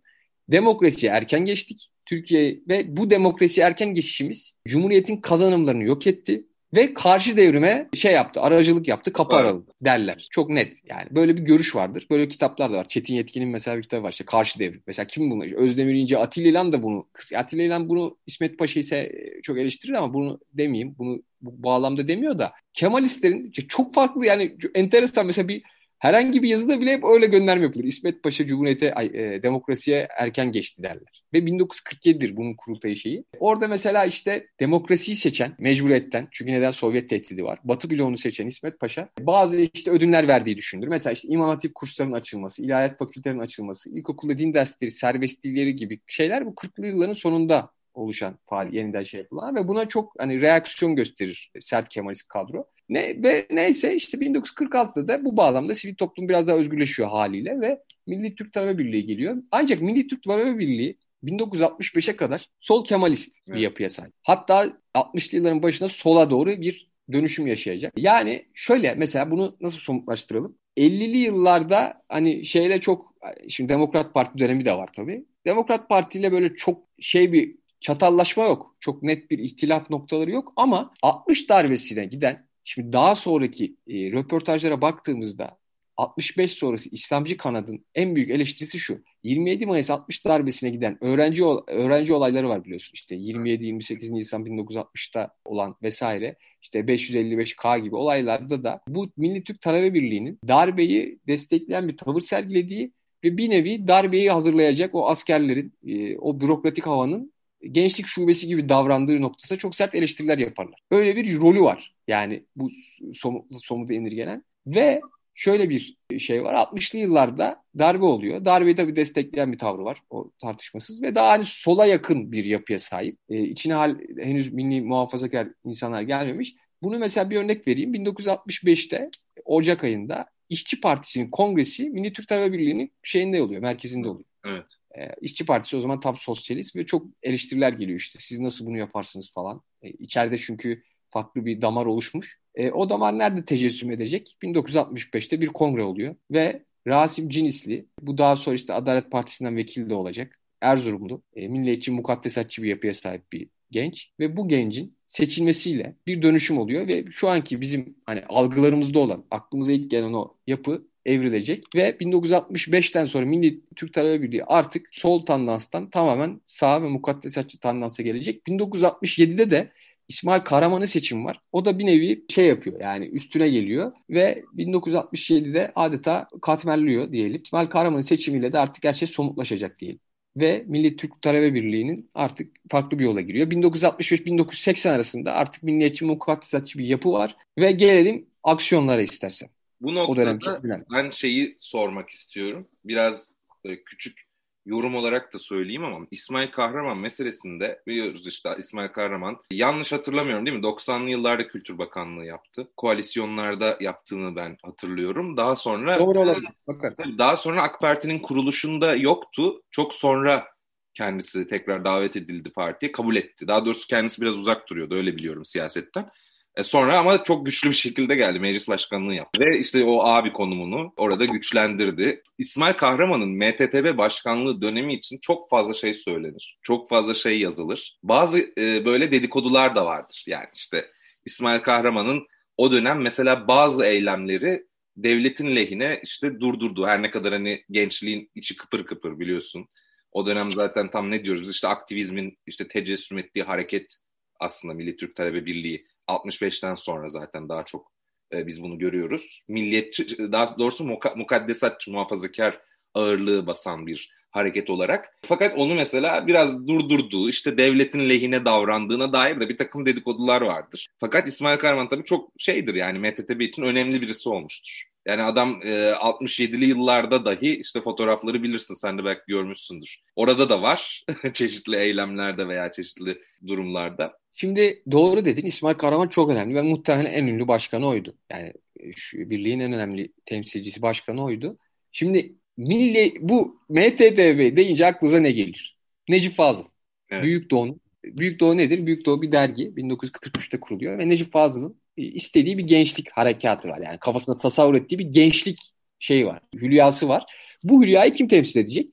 Demokrasiye 0.51 1.11
erken 1.11 1.45
geçtik. 1.45 1.89
Türkiye 2.05 2.59
ve 2.69 2.97
bu 2.97 3.09
demokrasi 3.09 3.61
erken 3.61 3.93
geçişimiz 3.93 4.57
Cumhuriyet'in 4.67 5.17
kazanımlarını 5.17 5.83
yok 5.83 6.07
etti 6.07 6.47
ve 6.73 6.93
karşı 6.93 7.37
devrime 7.37 7.89
şey 7.93 8.13
yaptı, 8.13 8.41
aracılık 8.41 8.87
yaptı, 8.87 9.13
kapı 9.13 9.35
evet. 9.35 9.45
aralı 9.45 9.63
derler. 9.81 10.27
Çok 10.31 10.49
net 10.49 10.77
yani. 10.89 11.07
Böyle 11.11 11.37
bir 11.37 11.41
görüş 11.41 11.75
vardır. 11.75 12.07
Böyle 12.09 12.27
kitaplar 12.27 12.71
da 12.71 12.77
var. 12.77 12.87
Çetin 12.87 13.15
Yetkin'in 13.15 13.49
mesela 13.49 13.77
bir 13.77 13.81
kitabı 13.81 14.03
var 14.03 14.11
işte 14.11 14.25
Karşı 14.25 14.59
Devrim. 14.59 14.83
Mesela 14.87 15.07
kim 15.07 15.31
bunu? 15.31 15.55
Özdemir 15.55 15.93
İnce, 15.93 16.17
Atilla 16.17 16.47
İlhan 16.47 16.73
da 16.73 16.83
bunu. 16.83 17.07
Atilla 17.35 17.63
İlhan 17.63 17.89
bunu 17.89 18.17
İsmet 18.27 18.57
Paşa 18.59 18.79
ise 18.79 19.11
çok 19.43 19.57
eleştirir 19.57 19.93
ama 19.93 20.13
bunu 20.13 20.39
demeyeyim. 20.53 20.95
Bunu 20.97 21.21
bu 21.41 21.63
bağlamda 21.63 22.07
demiyor 22.07 22.37
da 22.37 22.53
Kemalistlerin 22.73 23.51
çok 23.51 23.93
farklı 23.93 24.25
yani 24.25 24.55
enteresan 24.75 25.25
mesela 25.25 25.47
bir 25.47 25.63
Herhangi 26.03 26.43
bir 26.43 26.49
yazıda 26.49 26.81
bile 26.81 26.91
hep 26.91 27.03
öyle 27.03 27.25
gönderme 27.25 27.63
yapılır. 27.63 27.83
İsmet 27.83 28.23
Paşa 28.23 28.47
Cumhuriyete, 28.47 28.93
ay, 28.93 29.05
e, 29.05 29.43
demokrasiye 29.43 30.07
erken 30.17 30.51
geçti 30.51 30.83
derler. 30.83 31.23
Ve 31.33 31.45
1947'dir 31.45 32.37
bunun 32.37 32.53
kurultayı 32.53 32.95
şeyi. 32.95 33.23
Orada 33.39 33.67
mesela 33.67 34.05
işte 34.05 34.47
demokrasiyi 34.59 35.17
seçen 35.17 35.55
mecburiyetten 35.59 36.27
çünkü 36.31 36.51
neden 36.51 36.71
Sovyet 36.71 37.09
tehdidi 37.09 37.43
var. 37.43 37.59
Batı 37.63 37.89
bloğunu 37.89 38.17
seçen 38.17 38.47
İsmet 38.47 38.79
Paşa 38.79 39.09
bazı 39.19 39.57
işte 39.73 39.91
ödünler 39.91 40.27
verdiği 40.27 40.57
düşünülür. 40.57 40.87
Mesela 40.87 41.13
işte 41.13 41.27
İmam 41.27 41.49
Hatip 41.49 41.75
kurslarının 41.75 42.15
açılması, 42.15 42.63
ilahiyat 42.63 42.99
fakültelerinin 42.99 43.43
açılması, 43.43 43.97
ilkokulda 43.97 44.37
din 44.37 44.53
dersleri, 44.53 44.91
serbestlikleri 44.91 45.75
gibi 45.75 45.99
şeyler 46.07 46.45
bu 46.45 46.49
40'lı 46.49 46.87
yılların 46.87 47.13
sonunda 47.13 47.69
oluşan 47.93 48.37
faal 48.49 48.73
yeniden 48.73 49.03
şey 49.03 49.19
yapılan 49.19 49.55
ve 49.55 49.67
buna 49.67 49.87
çok 49.87 50.13
hani 50.17 50.41
reaksiyon 50.41 50.95
gösterir 50.95 51.51
sert 51.59 51.89
Kemalist 51.89 52.27
kadro. 52.27 52.65
Ne 52.93 53.23
ve 53.23 53.47
neyse 53.51 53.95
işte 53.95 54.17
1946'da 54.17 55.07
da 55.07 55.25
bu 55.25 55.37
bağlamda 55.37 55.73
sivil 55.73 55.95
toplum 55.95 56.29
biraz 56.29 56.47
daha 56.47 56.57
özgürleşiyor 56.57 57.09
haliyle 57.09 57.61
ve 57.61 57.79
Milli 58.07 58.35
Türk 58.35 58.53
Talebe 58.53 58.77
Birliği 58.77 59.05
geliyor. 59.05 59.37
Ancak 59.51 59.81
Milli 59.81 60.07
Türk 60.07 60.23
Talebe 60.23 60.59
Birliği 60.59 60.97
1965'e 61.23 62.15
kadar 62.15 62.49
sol 62.59 62.85
Kemalist 62.85 63.37
evet. 63.47 63.57
bir 63.57 63.61
yapıya 63.61 63.89
sahip. 63.89 64.13
Hatta 64.23 64.77
60'lı 64.95 65.37
yılların 65.37 65.63
başında 65.63 65.89
sola 65.89 66.29
doğru 66.29 66.49
bir 66.49 66.91
dönüşüm 67.11 67.47
yaşayacak. 67.47 67.93
Yani 67.97 68.45
şöyle 68.53 68.93
mesela 68.95 69.31
bunu 69.31 69.57
nasıl 69.61 69.77
somutlaştıralım? 69.77 70.57
50'li 70.77 71.17
yıllarda 71.17 72.01
hani 72.09 72.45
şeyle 72.45 72.79
çok 72.79 73.15
şimdi 73.49 73.69
Demokrat 73.69 74.13
Parti 74.13 74.39
dönemi 74.39 74.65
de 74.65 74.73
var 74.73 74.89
tabii. 74.95 75.25
Demokrat 75.45 75.89
Parti 75.89 76.19
ile 76.19 76.31
böyle 76.31 76.55
çok 76.55 76.83
şey 76.99 77.33
bir 77.33 77.55
çatallaşma 77.81 78.43
yok. 78.43 78.75
Çok 78.79 79.03
net 79.03 79.31
bir 79.31 79.39
ihtilaf 79.39 79.89
noktaları 79.89 80.31
yok 80.31 80.53
ama 80.55 80.93
60 81.01 81.49
darbesine 81.49 82.05
giden 82.05 82.45
Şimdi 82.63 82.93
daha 82.93 83.15
sonraki 83.15 83.75
e, 83.87 84.11
röportajlara 84.11 84.81
baktığımızda 84.81 85.57
65 85.97 86.51
sonrası 86.51 86.89
İslamcı 86.89 87.37
kanadın 87.37 87.85
en 87.95 88.15
büyük 88.15 88.29
eleştirisi 88.29 88.79
şu. 88.79 89.03
27 89.23 89.65
Mayıs 89.65 89.89
60 89.89 90.25
darbesine 90.25 90.69
giden 90.69 91.03
öğrenci 91.03 91.43
öğrenci 91.67 92.13
olayları 92.13 92.49
var 92.49 92.65
biliyorsun. 92.65 92.91
İşte 92.93 93.15
27-28 93.15 94.13
Nisan 94.13 94.45
1960'ta 94.45 95.31
olan 95.45 95.75
vesaire 95.83 96.35
işte 96.61 96.79
555K 96.79 97.83
gibi 97.83 97.95
olaylarda 97.95 98.63
da 98.63 98.81
bu 98.87 99.11
Milli 99.17 99.43
Türk 99.43 99.61
Talebe 99.61 99.93
Birliği'nin 99.93 100.39
darbeyi 100.47 101.19
destekleyen 101.27 101.87
bir 101.87 101.97
tavır 101.97 102.21
sergilediği 102.21 102.93
ve 103.23 103.37
bir 103.37 103.49
nevi 103.49 103.87
darbeyi 103.87 104.31
hazırlayacak 104.31 104.95
o 104.95 105.07
askerlerin, 105.07 105.73
e, 105.87 106.17
o 106.17 106.39
bürokratik 106.39 106.87
havanın 106.87 107.32
gençlik 107.71 108.07
şubesi 108.07 108.47
gibi 108.47 108.69
davrandığı 108.69 109.21
noktasında 109.21 109.59
çok 109.59 109.75
sert 109.75 109.95
eleştiriler 109.95 110.37
yaparlar. 110.37 110.79
Öyle 110.91 111.15
bir 111.15 111.39
rolü 111.39 111.61
var. 111.61 111.93
Yani 112.07 112.43
bu 112.55 112.69
somut, 113.13 113.45
somuta 113.65 113.93
indirgenen. 113.93 114.43
Ve 114.67 115.01
şöyle 115.35 115.69
bir 115.69 115.97
şey 116.19 116.43
var. 116.43 116.53
60'lı 116.53 116.99
yıllarda 116.99 117.63
darbe 117.79 118.05
oluyor. 118.05 118.45
Darbeyi 118.45 118.75
tabii 118.75 118.95
destekleyen 118.95 119.51
bir 119.51 119.57
tavrı 119.57 119.83
var. 119.85 120.01
O 120.09 120.31
tartışmasız. 120.41 121.01
Ve 121.01 121.15
daha 121.15 121.29
hani 121.29 121.45
sola 121.45 121.85
yakın 121.85 122.31
bir 122.31 122.45
yapıya 122.45 122.79
sahip. 122.79 123.17
Ee, 123.29 123.43
içine 123.43 123.73
hal, 123.73 123.95
henüz 124.17 124.53
milli 124.53 124.81
muhafazakar 124.81 125.47
insanlar 125.65 126.01
gelmemiş. 126.01 126.55
Bunu 126.83 126.99
mesela 126.99 127.29
bir 127.29 127.37
örnek 127.37 127.67
vereyim. 127.67 127.93
1965'te 127.93 129.09
Ocak 129.45 129.83
ayında 129.83 130.25
İşçi 130.49 130.81
Partisi'nin 130.81 131.29
kongresi 131.29 131.89
Milli 131.89 132.13
Türk 132.13 132.27
Talebe 132.27 132.53
Birliği'nin 132.53 132.91
şeyinde 133.03 133.41
oluyor, 133.41 133.61
merkezinde 133.61 134.09
oluyor. 134.09 134.25
Evet. 134.45 134.65
E, 134.97 135.09
İşçi 135.21 135.45
Partisi 135.45 135.77
o 135.77 135.79
zaman 135.79 135.99
tam 135.99 136.17
sosyalist 136.17 136.75
ve 136.75 136.85
çok 136.85 137.05
eleştiriler 137.23 137.73
geliyor 137.73 137.99
işte. 137.99 138.19
Siz 138.21 138.39
nasıl 138.39 138.65
bunu 138.65 138.77
yaparsınız 138.77 139.31
falan. 139.33 139.61
E, 139.81 139.89
içeride 139.89 140.37
çünkü 140.37 140.83
farklı 141.09 141.45
bir 141.45 141.61
damar 141.61 141.85
oluşmuş. 141.85 142.39
E, 142.55 142.71
o 142.71 142.89
damar 142.89 143.17
nerede 143.17 143.45
tecessüm 143.45 143.91
edecek? 143.91 144.37
1965'te 144.43 145.41
bir 145.41 145.47
kongre 145.47 145.83
oluyor 145.83 146.15
ve 146.31 146.63
Rasim 146.87 147.29
Cinisli, 147.29 147.85
bu 148.01 148.17
daha 148.17 148.35
sonra 148.35 148.55
işte 148.55 148.73
Adalet 148.73 149.11
Partisi'nden 149.11 149.55
vekil 149.55 149.89
de 149.89 149.93
olacak. 149.93 150.39
Erzurumlu, 150.61 151.21
e, 151.35 151.47
milliyetçi, 151.47 151.91
mukaddesatçı 151.91 152.63
bir 152.63 152.69
yapıya 152.69 152.93
sahip 152.93 153.31
bir 153.31 153.49
genç 153.71 154.11
ve 154.19 154.37
bu 154.37 154.47
gencin 154.47 154.97
seçilmesiyle 155.07 155.95
bir 156.07 156.21
dönüşüm 156.21 156.57
oluyor 156.57 156.87
ve 156.87 157.05
şu 157.11 157.29
anki 157.29 157.61
bizim 157.61 157.95
hani 158.05 158.23
algılarımızda 158.25 158.99
olan, 158.99 159.25
aklımıza 159.31 159.71
ilk 159.71 159.91
gelen 159.91 160.13
o 160.13 160.37
yapı 160.47 160.87
evrilecek 161.05 161.63
ve 161.75 161.89
1965'ten 161.89 163.05
sonra 163.05 163.25
Milli 163.25 163.61
Türk 163.75 163.93
Talebe 163.93 164.23
Birliği 164.23 164.43
artık 164.45 164.87
sol 164.91 165.25
tandanstan 165.25 165.89
tamamen 165.89 166.41
sağ 166.47 166.83
ve 166.83 166.87
mukaddesatçı 166.87 167.59
tandansa 167.59 168.03
gelecek. 168.03 168.47
1967'de 168.47 169.51
de 169.51 169.71
İsmail 170.07 170.41
Kahraman'ın 170.41 170.85
seçim 170.85 171.25
var. 171.25 171.39
O 171.51 171.65
da 171.65 171.79
bir 171.79 171.85
nevi 171.85 172.25
şey 172.29 172.45
yapıyor 172.47 172.81
yani 172.81 173.05
üstüne 173.05 173.49
geliyor 173.49 173.91
ve 174.09 174.43
1967'de 174.57 175.71
adeta 175.75 176.27
katmerliyor 176.41 177.11
diyelim. 177.11 177.41
İsmail 177.45 177.67
Kahraman'ın 177.67 178.01
seçimiyle 178.01 178.53
de 178.53 178.59
artık 178.59 178.83
her 178.83 178.93
şey 178.93 179.07
somutlaşacak 179.07 179.79
diyelim. 179.79 179.99
Ve 180.37 180.63
Milli 180.67 180.95
Türk 180.95 181.21
Talebe 181.21 181.53
Birliği'nin 181.53 182.09
artık 182.13 182.51
farklı 182.71 182.99
bir 182.99 183.03
yola 183.05 183.21
giriyor. 183.21 183.47
1965-1980 183.51 184.89
arasında 184.89 185.33
artık 185.33 185.63
milliyetçi 185.63 186.05
mukaddesatçı 186.05 186.79
bir 186.79 186.85
yapı 186.85 187.11
var 187.11 187.35
ve 187.57 187.71
gelelim 187.71 188.25
aksiyonlara 188.43 189.01
istersen. 189.01 189.49
Bu 189.83 189.95
noktada 189.95 190.61
ben 190.91 191.09
şeyi 191.09 191.55
sormak 191.59 192.09
istiyorum. 192.09 192.67
Biraz 192.85 193.31
böyle 193.65 193.83
küçük 193.83 194.27
yorum 194.65 194.95
olarak 194.95 195.33
da 195.33 195.39
söyleyeyim 195.39 195.83
ama 195.83 196.05
İsmail 196.11 196.51
Kahraman 196.51 196.97
meselesinde 196.97 197.81
biliyoruz 197.87 198.27
işte 198.27 198.49
İsmail 198.57 198.89
Kahraman 198.89 199.37
yanlış 199.51 199.91
hatırlamıyorum 199.91 200.45
değil 200.45 200.57
mi? 200.57 200.63
90'lı 200.63 201.09
yıllarda 201.09 201.47
Kültür 201.47 201.77
Bakanlığı 201.77 202.25
yaptı. 202.25 202.67
Koalisyonlarda 202.77 203.77
yaptığını 203.79 204.35
ben 204.35 204.57
hatırlıyorum. 204.63 205.37
Daha 205.37 205.55
sonra 205.55 205.99
Doğru 205.99 206.19
olabilir. 206.19 206.49
Bakar. 206.67 206.93
Daha 207.17 207.37
sonra 207.37 207.61
AK 207.61 207.79
Parti'nin 207.81 208.19
kuruluşunda 208.19 208.95
yoktu. 208.95 209.61
Çok 209.71 209.93
sonra 209.93 210.47
kendisi 210.93 211.47
tekrar 211.47 211.85
davet 211.85 212.15
edildi 212.15 212.51
partiye 212.51 212.91
kabul 212.91 213.15
etti. 213.15 213.47
Daha 213.47 213.65
doğrusu 213.65 213.87
kendisi 213.87 214.21
biraz 214.21 214.35
uzak 214.35 214.69
duruyordu 214.69 214.95
öyle 214.95 215.15
biliyorum 215.15 215.45
siyasetten. 215.45 216.09
E 216.57 216.63
sonra 216.63 216.97
ama 216.97 217.23
çok 217.23 217.45
güçlü 217.45 217.69
bir 217.69 217.75
şekilde 217.75 218.15
geldi. 218.15 218.39
Meclis 218.39 218.69
başkanlığı 218.69 219.15
yaptı. 219.15 219.39
Ve 219.39 219.59
işte 219.59 219.83
o 219.83 220.03
abi 220.03 220.33
konumunu 220.33 220.93
orada 220.97 221.25
güçlendirdi. 221.25 222.23
İsmail 222.37 222.73
Kahraman'ın 222.73 223.29
MTTB 223.29 223.97
başkanlığı 223.97 224.61
dönemi 224.61 224.93
için 224.93 225.17
çok 225.21 225.49
fazla 225.49 225.73
şey 225.73 225.93
söylenir. 225.93 226.57
Çok 226.61 226.89
fazla 226.89 227.13
şey 227.13 227.39
yazılır. 227.39 227.99
Bazı 228.03 228.39
e, 228.57 228.85
böyle 228.85 229.11
dedikodular 229.11 229.75
da 229.75 229.85
vardır. 229.85 230.23
Yani 230.27 230.47
işte 230.53 230.91
İsmail 231.25 231.59
Kahraman'ın 231.59 232.27
o 232.57 232.71
dönem 232.71 233.01
mesela 233.01 233.47
bazı 233.47 233.85
eylemleri 233.85 234.63
devletin 234.97 235.55
lehine 235.55 235.99
işte 236.03 236.39
durdurdu. 236.39 236.87
Her 236.87 237.01
ne 237.01 237.11
kadar 237.11 237.33
hani 237.33 237.63
gençliğin 237.69 238.31
içi 238.35 238.57
kıpır 238.57 238.85
kıpır 238.85 239.19
biliyorsun. 239.19 239.67
O 240.11 240.25
dönem 240.25 240.51
zaten 240.51 240.91
tam 240.91 241.11
ne 241.11 241.25
diyoruz? 241.25 241.51
İşte 241.51 241.67
aktivizmin 241.67 242.37
işte 242.45 242.67
tecessüm 242.67 243.17
ettiği 243.17 243.43
hareket 243.43 243.97
aslında 244.39 244.73
Milli 244.73 244.95
Türk 244.95 245.15
Talebe 245.15 245.45
Birliği 245.45 245.85
65'ten 246.07 246.75
sonra 246.75 247.09
zaten 247.09 247.49
daha 247.49 247.65
çok 247.65 247.91
e, 248.33 248.47
biz 248.47 248.63
bunu 248.63 248.79
görüyoruz. 248.79 249.43
Milliyetçi, 249.47 250.17
daha 250.31 250.57
doğrusu 250.59 250.85
muka, 250.85 251.13
mukaddesatçı, 251.15 251.91
muhafazakar 251.91 252.59
ağırlığı 252.93 253.47
basan 253.47 253.87
bir 253.87 254.09
hareket 254.33 254.69
olarak. 254.69 255.17
Fakat 255.25 255.57
onu 255.57 255.75
mesela 255.75 256.27
biraz 256.27 256.67
durdurduğu, 256.67 257.29
işte 257.29 257.57
devletin 257.57 258.09
lehine 258.09 258.45
davrandığına 258.45 259.13
dair 259.13 259.39
de 259.39 259.49
bir 259.49 259.57
takım 259.57 259.85
dedikodular 259.85 260.41
vardır. 260.41 260.87
Fakat 260.99 261.27
İsmail 261.27 261.57
Kahraman 261.57 261.89
tabii 261.89 262.03
çok 262.03 262.29
şeydir 262.37 262.73
yani 262.73 262.99
MTTB 262.99 263.41
için 263.41 263.61
önemli 263.61 264.01
birisi 264.01 264.29
olmuştur. 264.29 264.83
Yani 265.07 265.23
adam 265.23 265.59
e, 265.63 265.91
67'li 265.91 266.65
yıllarda 266.65 267.25
dahi 267.25 267.55
işte 267.55 267.81
fotoğrafları 267.81 268.43
bilirsin 268.43 268.75
sen 268.75 268.97
de 268.97 269.05
belki 269.05 269.21
görmüşsündür. 269.27 269.99
Orada 270.15 270.49
da 270.49 270.61
var 270.61 271.03
çeşitli 271.33 271.75
eylemlerde 271.75 272.47
veya 272.47 272.71
çeşitli 272.71 273.21
durumlarda. 273.47 274.17
Şimdi 274.33 274.83
doğru 274.91 275.25
dedin 275.25 275.45
İsmail 275.45 275.75
Kahraman 275.75 276.07
çok 276.07 276.29
önemli 276.29 276.55
ve 276.55 276.61
muhtemelen 276.61 277.13
en 277.13 277.27
ünlü 277.27 277.47
başkanı 277.47 277.87
oydu. 277.87 278.17
Yani 278.31 278.53
şu 278.95 279.29
birliğin 279.29 279.59
en 279.59 279.73
önemli 279.73 280.13
temsilcisi 280.25 280.81
başkanı 280.81 281.23
oydu. 281.23 281.57
Şimdi 281.91 282.35
milli 282.57 283.13
bu 283.19 283.61
MTTB 283.69 284.57
deyince 284.57 284.85
aklınıza 284.85 285.19
ne 285.19 285.31
gelir? 285.31 285.77
Necip 286.09 286.35
Fazıl. 286.35 286.63
Evet. 287.09 287.23
Büyük 287.23 287.51
Doğu'nun 287.51 287.81
Büyük 288.03 288.39
Doğu 288.39 288.57
nedir? 288.57 288.85
Büyük 288.85 289.05
Doğu 289.05 289.21
bir 289.21 289.31
dergi. 289.31 289.63
1943'te 289.75 290.59
kuruluyor 290.59 290.99
ve 290.99 291.09
Necip 291.09 291.31
Fazıl'ın 291.31 291.81
istediği 291.97 292.57
bir 292.57 292.63
gençlik 292.63 293.11
harekatı 293.11 293.69
var. 293.69 293.81
Yani 293.85 293.97
kafasında 293.97 294.37
tasavvur 294.37 294.75
ettiği 294.75 294.99
bir 294.99 295.05
gençlik 295.05 295.59
şey 295.99 296.27
var. 296.27 296.39
Hülyası 296.55 297.07
var. 297.07 297.23
Bu 297.63 297.83
hülyayı 297.83 298.13
kim 298.13 298.27
temsil 298.27 298.59
edecek? 298.59 298.89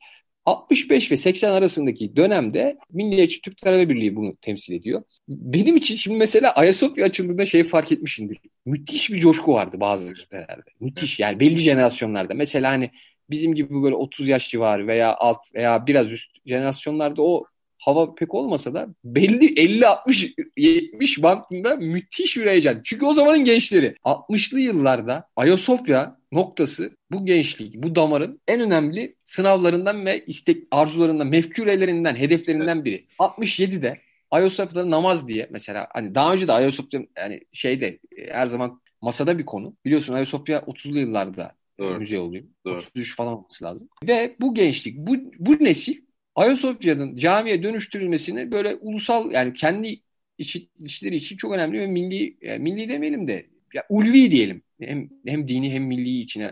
65 0.47 1.13
ve 1.13 1.17
80 1.17 1.53
arasındaki 1.53 2.17
dönemde 2.17 2.77
Milliyetçi 2.93 3.41
Türk 3.41 3.57
Talebe 3.57 3.89
Birliği 3.89 4.17
bunu 4.17 4.37
temsil 4.37 4.75
ediyor. 4.75 5.03
Benim 5.29 5.77
için 5.77 5.97
şimdi 5.97 6.17
mesela 6.17 6.51
Ayasofya 6.51 7.05
açıldığında 7.07 7.47
şey 7.47 7.65
fark 7.65 7.93
etmişimdir. 7.93 8.39
Müthiş 8.67 9.11
bir 9.11 9.21
coşku 9.21 9.53
vardı 9.53 9.81
bazı 9.81 10.15
kitlelerde. 10.15 10.71
Müthiş 10.81 11.19
yani 11.19 11.41
belli 11.41 11.61
jenerasyonlarda. 11.61 12.35
Mesela 12.35 12.71
hani 12.71 12.91
bizim 13.31 13.55
gibi 13.55 13.83
böyle 13.83 13.95
30 13.95 14.29
yaş 14.29 14.49
civarı 14.49 14.87
veya 14.87 15.15
alt 15.15 15.55
veya 15.55 15.87
biraz 15.87 16.13
üst 16.13 16.31
jenerasyonlarda 16.47 17.23
o 17.23 17.45
hava 17.81 18.15
pek 18.15 18.35
olmasa 18.35 18.75
da 18.75 18.89
belli 19.05 19.61
50 19.61 19.87
60 19.87 20.35
70 20.57 21.23
bandında 21.23 21.77
müthiş 21.77 22.37
bir 22.37 22.47
heyecan. 22.47 22.81
Çünkü 22.85 23.05
o 23.07 23.15
zamanın 23.15 23.45
gençleri 23.45 23.95
60'lı 24.05 24.61
yıllarda 24.61 25.29
Ayasofya 25.37 26.17
noktası 26.33 26.97
bu 27.11 27.27
gençlik, 27.27 27.75
bu 27.75 27.95
damarın 27.95 28.41
en 28.49 28.61
önemli 28.61 29.17
sınavlarından 29.25 30.07
ve 30.07 30.25
istek 30.25 30.63
arzularından, 30.71 31.27
mefkürelerinden, 31.27 32.17
hedeflerinden 32.17 32.85
biri. 32.85 33.07
67'de 33.19 34.01
Ayasofya'da 34.31 34.91
namaz 34.91 35.29
diye 35.29 35.49
mesela 35.51 35.89
hani 35.93 36.15
daha 36.15 36.33
önce 36.33 36.49
de 36.49 36.53
Ayasofya 36.53 37.01
yani 37.19 37.41
şeyde 37.53 37.99
her 38.29 38.47
zaman 38.47 38.81
masada 39.03 39.39
bir 39.39 39.45
konu. 39.45 39.77
Biliyorsun 39.85 40.15
Ayasofya 40.15 40.59
30'lu 40.59 41.01
yıllarda 41.01 41.53
Doğru. 41.79 41.99
müze 41.99 42.19
oluyor. 42.19 42.45
Doğru. 42.67 42.79
33 42.79 43.17
falan 43.17 43.33
olması 43.33 43.65
lazım. 43.65 43.89
Ve 44.07 44.37
bu 44.41 44.55
gençlik, 44.55 44.97
bu, 44.97 45.17
bu 45.39 45.65
nesil 45.65 45.97
Ayasofya'nın 46.41 47.17
camiye 47.17 47.63
dönüştürülmesini 47.63 48.51
böyle 48.51 48.75
ulusal 48.75 49.33
yani 49.33 49.53
kendi 49.53 50.01
işleri 50.39 51.17
için 51.17 51.37
çok 51.37 51.53
önemli 51.53 51.81
ve 51.81 51.87
milli 51.87 52.37
yani 52.43 52.59
milli 52.59 52.89
demeyelim 52.89 53.29
de 53.29 53.47
ya 53.75 53.85
ulvi 53.89 54.31
diyelim. 54.31 54.63
Hem, 54.81 55.09
hem 55.27 55.49
dini 55.49 55.73
hem 55.73 55.85
milli 55.85 56.21
içine 56.21 56.51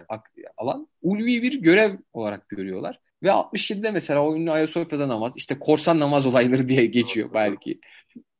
alan 0.57 0.89
ulvi 1.03 1.43
bir 1.43 1.63
görev 1.63 1.97
olarak 2.13 2.49
görüyorlar. 2.49 3.01
Ve 3.23 3.29
67'de 3.29 3.91
mesela 3.91 4.25
o 4.25 4.37
ünlü 4.37 4.51
Ayasofya'da 4.51 5.09
namaz 5.09 5.33
işte 5.37 5.59
korsan 5.59 6.01
namaz 6.01 6.27
olayları 6.27 6.69
diye 6.69 6.87
geçiyor 6.87 7.31
belki. 7.35 7.81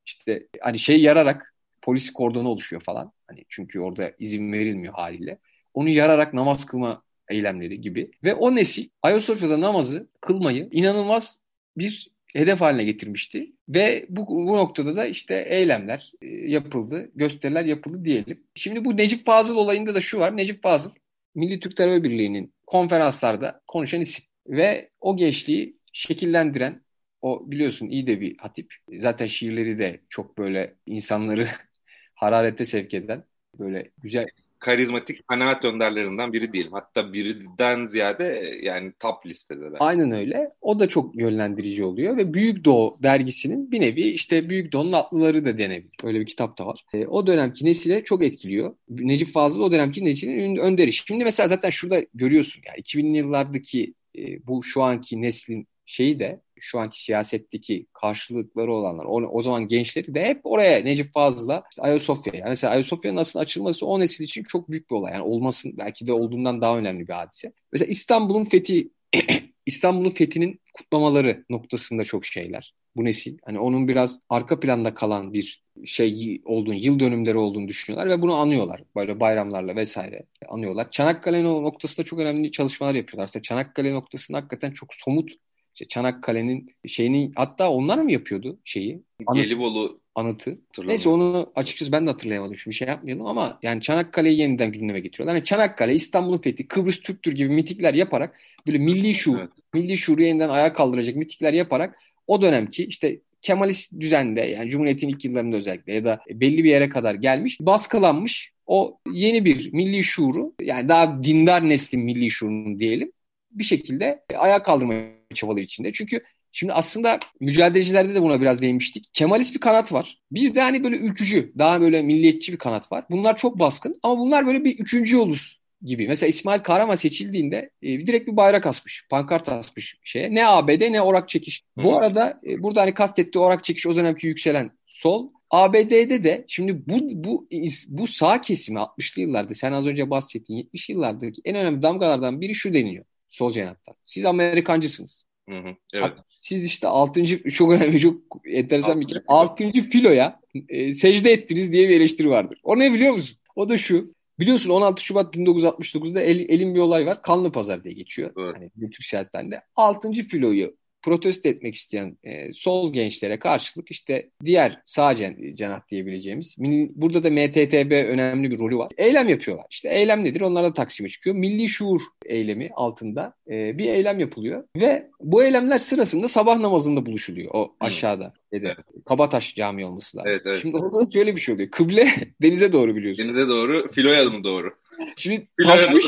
İşte 0.07 0.49
hani 0.61 0.79
şey 0.79 1.01
yararak 1.01 1.55
polis 1.83 2.13
kordonu 2.13 2.49
oluşuyor 2.49 2.83
falan. 2.83 3.13
Hani 3.27 3.45
çünkü 3.49 3.81
orada 3.81 4.13
izin 4.19 4.53
verilmiyor 4.53 4.95
haliyle. 4.95 5.39
Onu 5.75 5.89
yararak 5.89 6.35
namaz 6.35 6.67
kılma 6.67 7.03
eylemleri 7.31 7.81
gibi. 7.81 8.11
Ve 8.25 8.35
o 8.35 8.55
nesil 8.55 8.89
Ayasofya'da 9.03 9.61
namazı 9.61 10.09
kılmayı 10.21 10.69
inanılmaz 10.73 11.41
bir 11.77 12.09
hedef 12.33 12.61
haline 12.61 12.85
getirmişti. 12.85 13.53
Ve 13.69 14.07
bu, 14.09 14.27
bu 14.27 14.57
noktada 14.57 14.97
da 14.97 15.07
işte 15.07 15.47
eylemler 15.49 16.13
e, 16.23 16.27
yapıldı, 16.27 17.11
gösteriler 17.15 17.65
yapıldı 17.65 18.05
diyelim. 18.05 18.43
Şimdi 18.55 18.85
bu 18.85 18.97
Necip 18.97 19.27
Fazıl 19.27 19.57
olayında 19.57 19.95
da 19.95 20.01
şu 20.01 20.19
var. 20.19 20.37
Necip 20.37 20.63
Fazıl 20.63 20.91
Milli 21.35 21.61
Türk 21.61 21.77
Talebe 21.77 22.05
Birliği'nin 22.05 22.55
konferanslarda 22.67 23.61
konuşan 23.67 24.01
isim. 24.01 24.25
Ve 24.47 24.91
o 25.01 25.17
gençliği 25.17 25.79
şekillendiren 25.93 26.83
o 27.23 27.51
biliyorsun 27.51 27.89
iyi 27.89 28.07
de 28.07 28.21
bir 28.21 28.39
hatip. 28.39 28.75
Zaten 28.93 29.27
şiirleri 29.27 29.79
de 29.79 30.01
çok 30.09 30.39
böyle 30.39 30.75
insanları 30.87 31.49
hararete 32.15 32.65
sevk 32.65 32.95
eden 32.95 33.25
böyle 33.59 33.91
güzel 34.03 34.27
karizmatik 34.59 35.29
kanaat 35.29 35.65
önderlerinden 35.65 36.33
biri 36.33 36.53
değilim. 36.53 36.73
Hatta 36.73 37.13
birinden 37.13 37.85
ziyade 37.85 38.41
e, 38.41 38.67
yani 38.67 38.93
top 39.01 39.27
listede 39.27 39.73
de. 39.73 39.77
Aynen 39.79 40.13
öyle. 40.13 40.51
O 40.61 40.81
da 40.81 40.89
çok 40.89 41.21
yönlendirici 41.21 41.85
oluyor 41.85 42.17
ve 42.17 42.35
Büyük 42.35 42.65
Doğu 42.65 42.99
dergisinin 43.03 43.73
bir 43.73 43.81
nevi 43.81 44.01
işte 44.01 44.49
Büyük 44.49 44.73
Doğu'nun 44.73 44.93
atlıları 44.93 45.45
da 45.45 45.59
denebilir. 45.59 45.97
Öyle 46.03 46.21
bir 46.21 46.27
kitap 46.27 46.59
da 46.59 46.67
var. 46.67 46.85
E, 46.93 47.07
o 47.07 47.27
dönemki 47.27 47.65
nesile 47.65 48.05
çok 48.05 48.23
etkiliyor. 48.23 48.75
Necip 48.89 49.29
Fazıl 49.29 49.61
o 49.61 49.73
dönemki 49.73 50.05
neslin 50.05 50.57
önderi. 50.57 50.93
Şimdi 50.93 51.25
mesela 51.25 51.49
zaten 51.49 51.71
şurada 51.71 52.01
görüyorsun 52.15 52.63
yani 52.67 52.79
2000'li 52.79 53.17
yıllardaki 53.17 53.95
e, 54.19 54.47
bu 54.47 54.63
şu 54.63 54.83
anki 54.83 55.23
neslin 55.23 55.69
şeyi 55.87 56.19
de 56.19 56.41
şu 56.61 56.79
anki 56.79 57.03
siyasetteki 57.03 57.87
karşılıkları 57.93 58.73
olanlar, 58.73 59.05
o, 59.05 59.15
o 59.15 59.43
zaman 59.43 59.69
gençleri 59.69 60.15
de 60.15 60.25
hep 60.25 60.41
oraya 60.45 60.85
Necip 60.85 61.13
Fazıl'a 61.13 61.63
işte 61.71 61.83
Ayasofya'ya. 61.83 62.41
Yani 62.41 62.49
mesela 62.49 62.73
Ayasofya'nın 62.73 63.17
nasıl 63.17 63.39
açılması 63.39 63.87
o 63.87 64.01
nesil 64.01 64.25
için 64.25 64.43
çok 64.43 64.71
büyük 64.71 64.91
bir 64.91 64.95
olay. 64.95 65.13
Yani 65.13 65.23
olmasın 65.23 65.75
belki 65.79 66.07
de 66.07 66.13
olduğundan 66.13 66.61
daha 66.61 66.79
önemli 66.79 67.09
bir 67.09 67.13
hadise. 67.13 67.53
Mesela 67.73 67.89
İstanbul'un 67.91 68.45
fethi 68.45 68.91
İstanbul'un 69.67 70.11
fethinin 70.11 70.61
kutlamaları 70.75 71.45
noktasında 71.51 72.05
çok 72.05 72.25
şeyler. 72.25 72.75
Bu 72.97 73.05
nesil. 73.05 73.39
Hani 73.45 73.59
onun 73.59 73.89
biraz 73.89 74.21
arka 74.29 74.61
planda 74.61 74.95
kalan 74.95 75.33
bir 75.33 75.63
şey 75.87 76.43
olduğunu, 76.45 76.75
yıl 76.75 77.01
dönümleri 77.01 77.39
olduğunu 77.39 77.69
düşünüyorlar 77.69 78.19
ve 78.19 78.23
bunu 78.23 78.35
anıyorlar. 78.35 78.83
Böyle 78.97 79.21
bayramlarla 79.21 79.77
vesaire 79.77 80.23
anıyorlar. 80.49 80.91
Çanakkale 80.91 81.45
noktasında 81.45 82.07
çok 82.07 82.19
önemli 82.19 82.53
çalışmalar 82.53 82.95
yapıyorlar. 82.95 83.25
Mesela 83.25 83.43
Çanakkale 83.43 83.93
noktasında 83.95 84.39
hakikaten 84.39 84.71
çok 84.71 84.95
somut 84.95 85.31
işte 85.79 85.89
Çanakkale'nin 85.89 86.75
şeyini 86.87 87.33
hatta 87.37 87.71
onlar 87.71 87.99
mı 87.99 88.13
yapıyordu 88.13 88.59
şeyi? 88.65 89.03
Anıt, 89.27 89.43
Gelibolu 89.43 90.01
anıtı. 90.15 90.59
Neyse 90.85 91.09
onu 91.09 91.53
açıkçası 91.55 91.93
ben 91.93 92.07
de 92.07 92.11
hatırlayamadım. 92.11 92.57
Şimdi 92.57 92.77
şey 92.77 92.89
yapmayalım 92.89 93.27
ama 93.27 93.59
yani 93.63 93.81
Çanakkale'yi 93.81 94.39
yeniden 94.39 94.73
gündeme 94.73 95.01
getiriyorlar. 95.01 95.35
Yani 95.35 95.45
Çanakkale, 95.45 95.95
İstanbul'un 95.95 96.39
fethi, 96.39 96.69
Kıbrıs 96.69 97.01
Türktür 97.01 97.33
gibi 97.33 97.49
mitikler 97.49 97.95
yaparak 97.95 98.37
böyle 98.67 98.79
milli 98.79 99.15
şuur, 99.15 99.39
evet. 99.39 99.49
milli 99.75 99.97
şuuru 99.97 100.23
yeniden 100.23 100.49
ayağa 100.49 100.73
kaldıracak 100.73 101.17
mitikler 101.17 101.53
yaparak 101.53 101.99
o 102.27 102.43
dönemki 102.43 102.85
işte 102.85 103.21
Kemalist 103.43 104.01
düzende 104.01 104.41
yani 104.41 104.71
Cumhuriyet'in 104.71 105.09
ilk 105.09 105.25
yıllarında 105.25 105.57
özellikle 105.57 105.95
ya 105.95 106.05
da 106.05 106.21
belli 106.31 106.65
bir 106.65 106.71
yere 106.71 106.89
kadar 106.89 107.15
gelmiş, 107.15 107.61
baskılanmış 107.61 108.53
o 108.67 108.99
yeni 109.13 109.45
bir 109.45 109.73
milli 109.73 110.03
şuuru 110.03 110.55
yani 110.61 110.89
daha 110.89 111.25
dindar 111.25 111.69
neslin 111.69 112.01
milli 112.01 112.31
şuurunu 112.31 112.79
diyelim 112.79 113.13
bir 113.51 113.65
şekilde 113.65 114.25
ayağa 114.39 114.63
kaldırmaya 114.63 115.18
çabaları 115.35 115.61
içinde. 115.61 115.93
Çünkü 115.93 116.23
Şimdi 116.53 116.73
aslında 116.73 117.19
mücadelecilerde 117.41 118.15
de 118.15 118.23
buna 118.23 118.41
biraz 118.41 118.63
değinmiştik. 118.63 119.11
Kemalist 119.13 119.55
bir 119.55 119.61
kanat 119.61 119.93
var. 119.93 120.19
Bir 120.31 120.55
de 120.55 120.61
hani 120.61 120.85
böyle 120.85 120.97
ülkücü, 120.97 121.53
daha 121.59 121.81
böyle 121.81 122.03
milliyetçi 122.03 122.53
bir 122.53 122.59
kanat 122.59 122.93
var. 122.93 123.05
Bunlar 123.11 123.37
çok 123.37 123.59
baskın 123.59 124.01
ama 124.03 124.19
bunlar 124.19 124.47
böyle 124.47 124.65
bir 124.65 124.79
üçüncü 124.79 125.17
yoluz 125.17 125.61
gibi. 125.83 126.09
Mesela 126.09 126.29
İsmail 126.29 126.61
Kahraman 126.61 126.95
seçildiğinde 126.95 127.71
e, 127.83 128.07
direkt 128.07 128.29
bir 128.29 128.37
bayrak 128.37 128.67
asmış, 128.67 129.07
pankart 129.11 129.49
asmış 129.49 129.97
şeye. 130.05 130.35
Ne 130.35 130.47
ABD 130.47 130.93
ne 130.93 131.03
orak 131.03 131.29
çekiş. 131.29 131.63
Hı. 131.79 131.83
Bu 131.85 131.97
arada 131.97 132.41
e, 132.47 132.63
burada 132.63 132.83
hani 132.83 132.95
kastettiği 132.95 133.45
orak 133.45 133.65
çekiş 133.65 133.87
o 133.87 133.97
dönemki 133.97 134.27
yükselen 134.27 134.71
sol. 134.87 135.31
ABD'de 135.51 136.25
de 136.25 136.45
şimdi 136.49 136.87
bu 136.87 136.99
bu 137.13 137.49
bu 137.89 138.07
sağ 138.07 138.41
kesimi 138.41 138.79
60'lı 138.79 139.23
yıllarda 139.23 139.55
sen 139.55 139.73
az 139.73 139.87
önce 139.87 140.11
bahsettiğin 140.11 140.59
70 140.59 140.89
yıllardaki 140.89 141.43
en 141.45 141.57
önemli 141.57 141.83
damgalardan 141.83 142.41
biri 142.41 142.55
şu 142.55 142.75
deniyor 142.75 143.05
sol 143.31 143.53
cenahta. 143.53 143.93
Siz 144.05 144.25
Amerikancısınız. 144.25 145.25
Hı 145.49 145.59
hı, 145.59 145.75
evet. 145.93 146.13
Siz 146.29 146.65
işte 146.65 146.89
6. 146.89 147.51
çok 147.51 147.73
önemli 147.73 148.01
çok 148.01 148.23
enteresan 148.45 149.01
bir 149.01 149.07
kere. 149.07 149.23
6. 149.29 149.71
filoya 149.71 150.41
e, 150.69 150.93
secde 150.93 151.33
ettiniz 151.33 151.73
diye 151.73 151.89
bir 151.89 151.97
eleştiri 151.97 152.31
vardır. 152.31 152.61
O 152.63 152.79
ne 152.79 152.93
biliyor 152.93 153.13
musun? 153.13 153.39
O 153.57 153.69
da 153.69 153.77
şu. 153.77 154.15
Biliyorsun 154.39 154.71
16 154.71 155.05
Şubat 155.05 155.35
1969'da 155.35 156.21
el, 156.21 156.39
elin 156.49 156.75
bir 156.75 156.81
olay 156.81 157.07
var. 157.07 157.23
Kanlı 157.23 157.53
Pazar 157.53 157.85
diye 157.85 157.95
geçiyor. 157.95 158.33
Evet. 158.39 158.55
Hani 158.57 158.91
Türk 158.91 159.05
siyasetinde. 159.05 159.61
6. 159.77 160.13
filoyu 160.13 160.77
protesto 161.03 161.49
etmek 161.49 161.75
isteyen 161.75 162.19
e, 162.25 162.53
sol 162.53 162.93
gençlere 162.93 163.39
karşılık 163.39 163.91
işte 163.91 164.31
diğer 164.45 164.83
sağ 164.87 165.17
cen 165.17 165.55
cenah 165.55 165.89
diyebileceğimiz 165.91 166.55
burada 166.95 167.23
da 167.23 167.31
MTTB 167.31 167.93
önemli 167.93 168.51
bir 168.51 168.59
rolü 168.59 168.77
var. 168.77 168.93
Eylem 168.97 169.29
yapıyorlar. 169.29 169.67
İşte 169.71 169.89
eylem 169.89 170.25
nedir? 170.25 170.41
Onlar 170.41 170.65
da 170.65 170.73
Taksim'e 170.73 171.09
çıkıyor. 171.09 171.37
Milli 171.37 171.69
şuur 171.69 172.01
eylemi 172.27 172.71
altında 172.75 173.35
e, 173.51 173.79
bir 173.79 173.89
eylem 173.89 174.21
yapılıyor 174.21 174.65
ve 174.77 175.07
bu 175.21 175.45
eylemler 175.45 175.79
sırasında 175.79 176.29
sabah 176.29 176.59
namazında 176.59 177.07
buluşuluyor 177.07 177.51
o 177.55 177.77
aşağıda. 177.81 178.33
Evet. 178.53 178.77
Kabataş 179.07 179.55
cami 179.55 179.85
olması 179.85 180.17
lazım. 180.17 180.31
Evet, 180.33 180.43
evet. 180.47 180.59
Şimdi 180.63 180.77
orada 180.77 181.11
şöyle 181.13 181.37
bir 181.37 181.41
şey 181.41 181.55
oluyor. 181.55 181.71
Kıble 181.71 182.09
denize 182.43 182.73
doğru 182.73 182.97
biliyorsun. 182.97 183.25
Denize 183.25 183.49
doğru, 183.49 183.93
filoya 183.93 184.25
mı 184.25 184.45
doğru? 184.45 184.71
Şimdi 185.17 185.49
taşmış, 185.63 186.05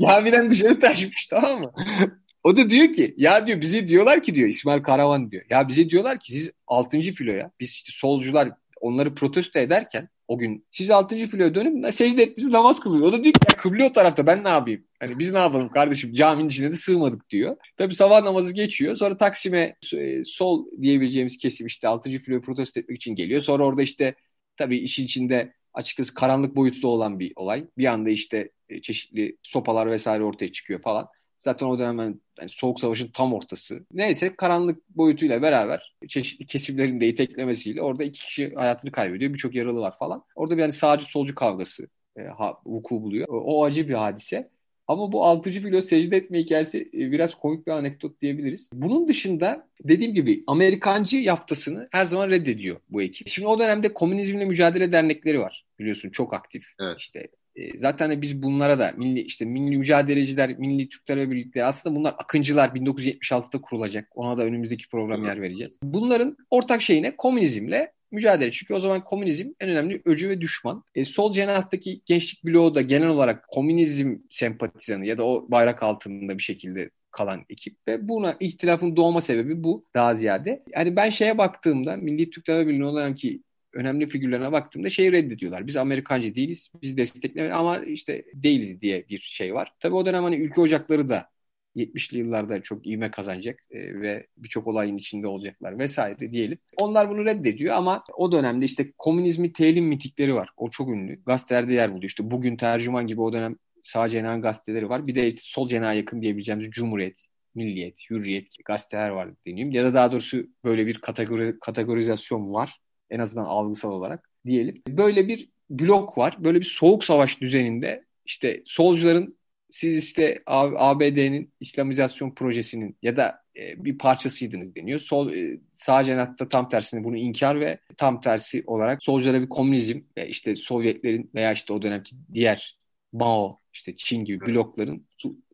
camiden 0.00 0.50
dışarı 0.50 0.80
taşmış 0.80 1.26
tamam 1.26 1.60
mı? 1.60 1.72
O 2.44 2.56
da 2.56 2.70
diyor 2.70 2.92
ki 2.92 3.14
ya 3.16 3.46
diyor 3.46 3.60
bize 3.60 3.88
diyorlar 3.88 4.22
ki 4.22 4.34
diyor 4.34 4.48
İsmail 4.48 4.82
Karavan 4.82 5.30
diyor. 5.30 5.44
Ya 5.50 5.68
bize 5.68 5.90
diyorlar 5.90 6.20
ki 6.20 6.32
siz 6.32 6.52
6. 6.66 7.00
filoya 7.00 7.50
biz 7.60 7.70
işte 7.70 7.90
solcular 7.92 8.50
onları 8.80 9.14
protesto 9.14 9.58
ederken 9.58 10.08
o 10.28 10.38
gün 10.38 10.66
siz 10.70 10.90
6. 10.90 11.16
filoya 11.16 11.54
dönüp 11.54 11.94
secde 11.94 12.22
ettiniz 12.22 12.48
namaz 12.48 12.80
kılıyor. 12.80 13.06
O 13.06 13.12
da 13.12 13.24
diyor 13.24 13.34
ki 13.34 13.40
ya 13.50 13.56
kıble 13.56 13.84
o 13.84 13.92
tarafta 13.92 14.26
ben 14.26 14.44
ne 14.44 14.48
yapayım? 14.48 14.84
Hani 15.00 15.18
biz 15.18 15.32
ne 15.32 15.38
yapalım 15.38 15.68
kardeşim 15.68 16.14
caminin 16.14 16.48
içine 16.48 16.70
de 16.70 16.74
sığmadık 16.74 17.30
diyor. 17.30 17.56
Tabi 17.76 17.94
sabah 17.94 18.22
namazı 18.22 18.52
geçiyor. 18.52 18.96
Sonra 18.96 19.16
Taksim'e 19.16 19.76
e, 19.94 20.24
sol 20.24 20.66
diyebileceğimiz 20.82 21.38
kesim 21.38 21.66
işte 21.66 21.88
6. 21.88 22.10
filoyu 22.10 22.42
protesto 22.42 22.80
etmek 22.80 22.96
için 22.96 23.14
geliyor. 23.14 23.40
Sonra 23.40 23.66
orada 23.66 23.82
işte 23.82 24.14
tabi 24.56 24.78
işin 24.78 25.04
içinde 25.04 25.52
açıkçası 25.74 26.14
karanlık 26.14 26.56
boyutlu 26.56 26.88
olan 26.88 27.18
bir 27.20 27.32
olay. 27.36 27.64
Bir 27.78 27.86
anda 27.86 28.10
işte 28.10 28.50
e, 28.68 28.80
çeşitli 28.80 29.36
sopalar 29.42 29.90
vesaire 29.90 30.24
ortaya 30.24 30.52
çıkıyor 30.52 30.82
falan. 30.82 31.08
Zaten 31.38 31.66
o 31.66 31.78
dönem 31.78 31.98
yani 31.98 32.16
Soğuk 32.48 32.80
Savaş'ın 32.80 33.08
tam 33.08 33.34
ortası. 33.34 33.86
Neyse 33.92 34.36
karanlık 34.36 34.88
boyutuyla 34.96 35.42
beraber 35.42 35.94
çeşitli 36.08 36.46
kesimlerin 36.46 37.00
de 37.00 37.08
iteklemesiyle 37.08 37.82
orada 37.82 38.04
iki 38.04 38.20
kişi 38.20 38.54
hayatını 38.54 38.92
kaybediyor. 38.92 39.32
Birçok 39.32 39.54
yaralı 39.54 39.80
var 39.80 39.98
falan. 39.98 40.24
Orada 40.34 40.56
bir 40.56 40.62
yani 40.62 40.72
sağcı 40.72 41.04
solcu 41.06 41.34
kavgası 41.34 41.88
e, 42.16 42.22
ha, 42.22 42.54
vuku 42.66 43.02
buluyor. 43.02 43.26
O, 43.30 43.64
acı 43.64 43.88
bir 43.88 43.94
hadise. 43.94 44.50
Ama 44.88 45.12
bu 45.12 45.24
altıcı 45.24 45.62
filo 45.62 45.80
secde 45.80 46.16
etme 46.16 46.38
hikayesi 46.38 46.90
e, 46.94 47.12
biraz 47.12 47.34
komik 47.34 47.66
bir 47.66 47.72
anekdot 47.72 48.20
diyebiliriz. 48.20 48.70
Bunun 48.72 49.08
dışında 49.08 49.68
dediğim 49.84 50.14
gibi 50.14 50.44
Amerikancı 50.46 51.16
yaftasını 51.16 51.88
her 51.92 52.06
zaman 52.06 52.30
reddediyor 52.30 52.80
bu 52.90 53.02
ekip. 53.02 53.28
Şimdi 53.28 53.48
o 53.48 53.58
dönemde 53.58 53.94
komünizmle 53.94 54.44
mücadele 54.44 54.92
dernekleri 54.92 55.40
var. 55.40 55.66
Biliyorsun 55.78 56.10
çok 56.10 56.34
aktif. 56.34 56.64
Evet. 56.80 56.96
İşte 56.98 57.28
zaten 57.76 58.22
biz 58.22 58.42
bunlara 58.42 58.78
da 58.78 58.94
milli 58.96 59.20
işte 59.20 59.44
milli 59.44 59.76
mücadeleciler, 59.76 60.58
milli 60.58 60.88
Türk 60.88 61.04
Talebe 61.06 61.30
Birlikleri 61.30 61.64
aslında 61.64 61.96
bunlar 61.96 62.14
akıncılar 62.18 62.68
1976'da 62.68 63.60
kurulacak. 63.60 64.08
Ona 64.14 64.38
da 64.38 64.42
önümüzdeki 64.42 64.88
program 64.88 65.24
yer 65.24 65.42
vereceğiz. 65.42 65.78
Bunların 65.82 66.36
ortak 66.50 66.82
şeyine 66.82 67.16
komünizmle 67.16 67.92
mücadele. 68.10 68.50
Çünkü 68.50 68.74
o 68.74 68.80
zaman 68.80 69.04
komünizm 69.04 69.48
en 69.60 69.68
önemli 69.68 70.02
öcü 70.04 70.28
ve 70.28 70.40
düşman. 70.40 70.84
E, 70.94 71.04
sol 71.04 71.32
cenahtaki 71.32 72.00
gençlik 72.06 72.44
bloğu 72.44 72.74
da 72.74 72.82
genel 72.82 73.08
olarak 73.08 73.48
komünizm 73.48 74.16
sempatizanı 74.30 75.06
ya 75.06 75.18
da 75.18 75.24
o 75.24 75.46
bayrak 75.50 75.82
altında 75.82 76.38
bir 76.38 76.42
şekilde 76.42 76.90
kalan 77.10 77.44
ekip 77.50 77.76
ve 77.88 78.08
buna 78.08 78.36
ihtilafın 78.40 78.96
doğma 78.96 79.20
sebebi 79.20 79.64
bu 79.64 79.84
daha 79.94 80.14
ziyade. 80.14 80.62
Yani 80.76 80.96
ben 80.96 81.10
şeye 81.10 81.38
baktığımda 81.38 81.96
Milli 81.96 82.30
Türk 82.30 82.44
Talebe 82.44 82.70
Birliği 82.70 82.84
olan 82.84 83.14
ki 83.14 83.42
önemli 83.78 84.08
figürlerine 84.08 84.52
baktığımda 84.52 84.90
şeyi 84.90 85.12
reddediyorlar. 85.12 85.66
Biz 85.66 85.76
Amerikancı 85.76 86.34
değiliz, 86.34 86.72
biz 86.82 86.96
destekleme 86.96 87.50
ama 87.50 87.78
işte 87.78 88.24
değiliz 88.34 88.80
diye 88.80 89.08
bir 89.08 89.18
şey 89.18 89.54
var. 89.54 89.72
Tabii 89.80 89.94
o 89.94 90.06
dönem 90.06 90.22
hani 90.22 90.36
ülke 90.36 90.60
ocakları 90.60 91.08
da 91.08 91.28
70'li 91.76 92.18
yıllarda 92.18 92.62
çok 92.62 92.86
ivme 92.86 93.10
kazanacak 93.10 93.60
e, 93.70 94.00
ve 94.00 94.26
birçok 94.36 94.66
olayın 94.66 94.96
içinde 94.96 95.26
olacaklar 95.26 95.78
vesaire 95.78 96.32
diyelim. 96.32 96.58
Onlar 96.76 97.10
bunu 97.10 97.24
reddediyor 97.24 97.74
ama 97.74 98.04
o 98.16 98.32
dönemde 98.32 98.64
işte 98.64 98.92
komünizmi 98.98 99.52
telim 99.52 99.84
mitikleri 99.84 100.34
var. 100.34 100.50
O 100.56 100.70
çok 100.70 100.88
ünlü. 100.88 101.22
Gazetelerde 101.24 101.72
yer 101.74 101.90
buluyor. 101.90 102.08
İşte 102.08 102.30
bugün 102.30 102.56
tercüman 102.56 103.06
gibi 103.06 103.20
o 103.20 103.32
dönem 103.32 103.56
sağ 103.84 104.08
cenah 104.08 104.42
gazeteleri 104.42 104.88
var. 104.88 105.06
Bir 105.06 105.14
de 105.14 105.26
işte 105.26 105.40
sol 105.42 105.68
cenaha 105.68 105.92
yakın 105.92 106.22
diyebileceğimiz 106.22 106.70
Cumhuriyet, 106.70 107.26
Milliyet, 107.54 108.10
Hürriyet 108.10 108.46
gazeteler 108.64 109.08
var 109.08 109.28
deneyim. 109.46 109.70
Ya 109.70 109.84
da 109.84 109.94
daha 109.94 110.12
doğrusu 110.12 110.46
böyle 110.64 110.86
bir 110.86 110.98
kategori, 110.98 111.58
kategorizasyon 111.60 112.52
var. 112.52 112.80
En 113.10 113.18
azından 113.18 113.44
algısal 113.44 113.92
olarak 113.92 114.30
diyelim. 114.46 114.82
Böyle 114.88 115.28
bir 115.28 115.48
blok 115.70 116.18
var. 116.18 116.36
Böyle 116.38 116.60
bir 116.60 116.64
soğuk 116.64 117.04
savaş 117.04 117.40
düzeninde 117.40 118.04
işte 118.24 118.62
solcuların 118.66 119.38
siz 119.70 120.04
işte 120.04 120.42
ABD'nin 120.46 121.52
İslamizasyon 121.60 122.30
projesinin 122.30 122.96
ya 123.02 123.16
da 123.16 123.42
e, 123.56 123.84
bir 123.84 123.98
parçasıydınız 123.98 124.74
deniyor. 124.74 125.00
Sol 125.00 125.32
e, 125.32 125.60
sağ 125.74 126.04
cenatta 126.04 126.48
tam 126.48 126.68
tersini 126.68 127.04
bunu 127.04 127.16
inkar 127.16 127.60
ve 127.60 127.78
tam 127.96 128.20
tersi 128.20 128.62
olarak 128.66 129.02
solculara 129.02 129.40
bir 129.40 129.48
komünizm 129.48 130.00
ve 130.18 130.28
işte 130.28 130.56
Sovyetlerin 130.56 131.30
veya 131.34 131.52
işte 131.52 131.72
o 131.72 131.82
dönemki 131.82 132.16
diğer 132.34 132.78
Mao, 133.12 133.60
işte 133.72 133.96
Çin 133.96 134.24
gibi 134.24 134.46
blokların 134.46 135.06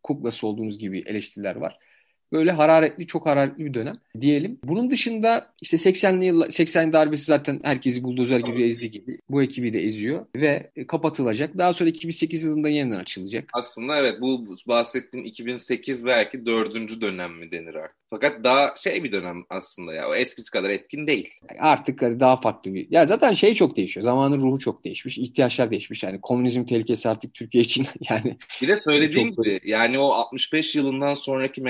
kuklası 0.02 0.46
olduğunuz 0.46 0.78
gibi 0.78 1.02
eleştiriler 1.06 1.56
var. 1.56 1.78
Böyle 2.34 2.52
hararetli, 2.52 3.06
çok 3.06 3.26
hararetli 3.26 3.64
bir 3.64 3.74
dönem 3.74 3.96
diyelim. 4.20 4.58
Bunun 4.64 4.90
dışında 4.90 5.52
işte 5.60 5.76
80'li 5.76 6.24
yıllar, 6.24 6.50
80 6.50 6.92
darbesi 6.92 7.24
zaten 7.24 7.60
herkesi 7.62 8.02
buldozer 8.02 8.40
gibi 8.40 8.62
ezdi 8.62 8.90
gibi. 8.90 9.18
Bu 9.30 9.42
ekibi 9.42 9.72
de 9.72 9.82
eziyor 9.82 10.26
ve 10.36 10.70
kapatılacak. 10.88 11.58
Daha 11.58 11.72
sonra 11.72 11.88
2008 11.88 12.44
yılında 12.44 12.68
yeniden 12.68 12.98
açılacak. 12.98 13.44
Aslında 13.52 13.96
evet 13.96 14.20
bu 14.20 14.56
bahsettiğin 14.68 15.24
2008 15.24 16.06
belki 16.06 16.46
dördüncü 16.46 17.00
dönem 17.00 17.32
mi 17.32 17.50
denir 17.50 17.74
artık. 17.74 18.04
Fakat 18.10 18.44
daha 18.44 18.74
şey 18.76 19.04
bir 19.04 19.12
dönem 19.12 19.44
aslında 19.50 19.94
ya. 19.94 20.08
O 20.08 20.14
eskisi 20.14 20.50
kadar 20.50 20.70
etkin 20.70 21.06
değil. 21.06 21.30
Artık 21.58 22.02
hani 22.02 22.20
daha 22.20 22.36
farklı 22.36 22.74
bir. 22.74 22.86
Ya 22.90 23.06
zaten 23.06 23.34
şey 23.34 23.54
çok 23.54 23.76
değişiyor. 23.76 24.04
Zamanın 24.04 24.42
ruhu 24.42 24.58
çok 24.58 24.84
değişmiş. 24.84 25.18
ihtiyaçlar 25.18 25.70
değişmiş. 25.70 26.02
Yani 26.02 26.20
komünizm 26.20 26.64
tehlikesi 26.64 27.08
artık 27.08 27.34
Türkiye 27.34 27.64
için 27.64 27.86
yani. 28.10 28.36
Bir 28.62 28.68
de 28.68 28.76
söylediğim 28.76 29.30
gibi 29.30 29.60
yani 29.64 29.98
o 29.98 30.12
65 30.12 30.74
yılından 30.74 31.14
sonraki 31.14 31.60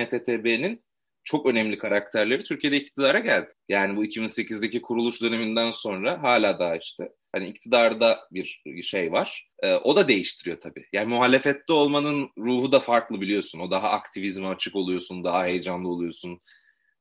MTTB'nin 0.55 0.85
çok 1.25 1.47
önemli 1.47 1.79
karakterleri 1.79 2.45
Türkiye'de 2.45 2.77
iktidara 2.77 3.19
geldi. 3.19 3.53
Yani 3.69 3.97
bu 3.97 4.05
2008'deki 4.05 4.83
kuruluş 4.83 5.23
döneminden 5.23 5.71
sonra 5.71 6.23
hala 6.23 6.59
daha 6.59 6.77
işte 6.77 7.09
hani 7.33 7.49
iktidarda 7.49 8.19
bir 8.33 8.83
şey 8.83 9.13
var. 9.13 9.49
Ee, 9.63 9.75
o 9.75 9.97
da 9.97 10.09
değiştiriyor 10.09 10.61
tabii. 10.61 10.85
Yani 10.93 11.09
muhalefette 11.09 11.73
olmanın 11.73 12.31
ruhu 12.39 12.73
da 12.73 12.81
farklı 12.81 13.21
biliyorsun. 13.21 13.61
O 13.61 13.71
daha 13.71 13.91
aktivizme 13.91 14.49
açık 14.49 14.77
oluyorsun, 14.77 15.25
daha 15.25 15.45
heyecanlı 15.45 15.89
oluyorsun. 15.89 16.41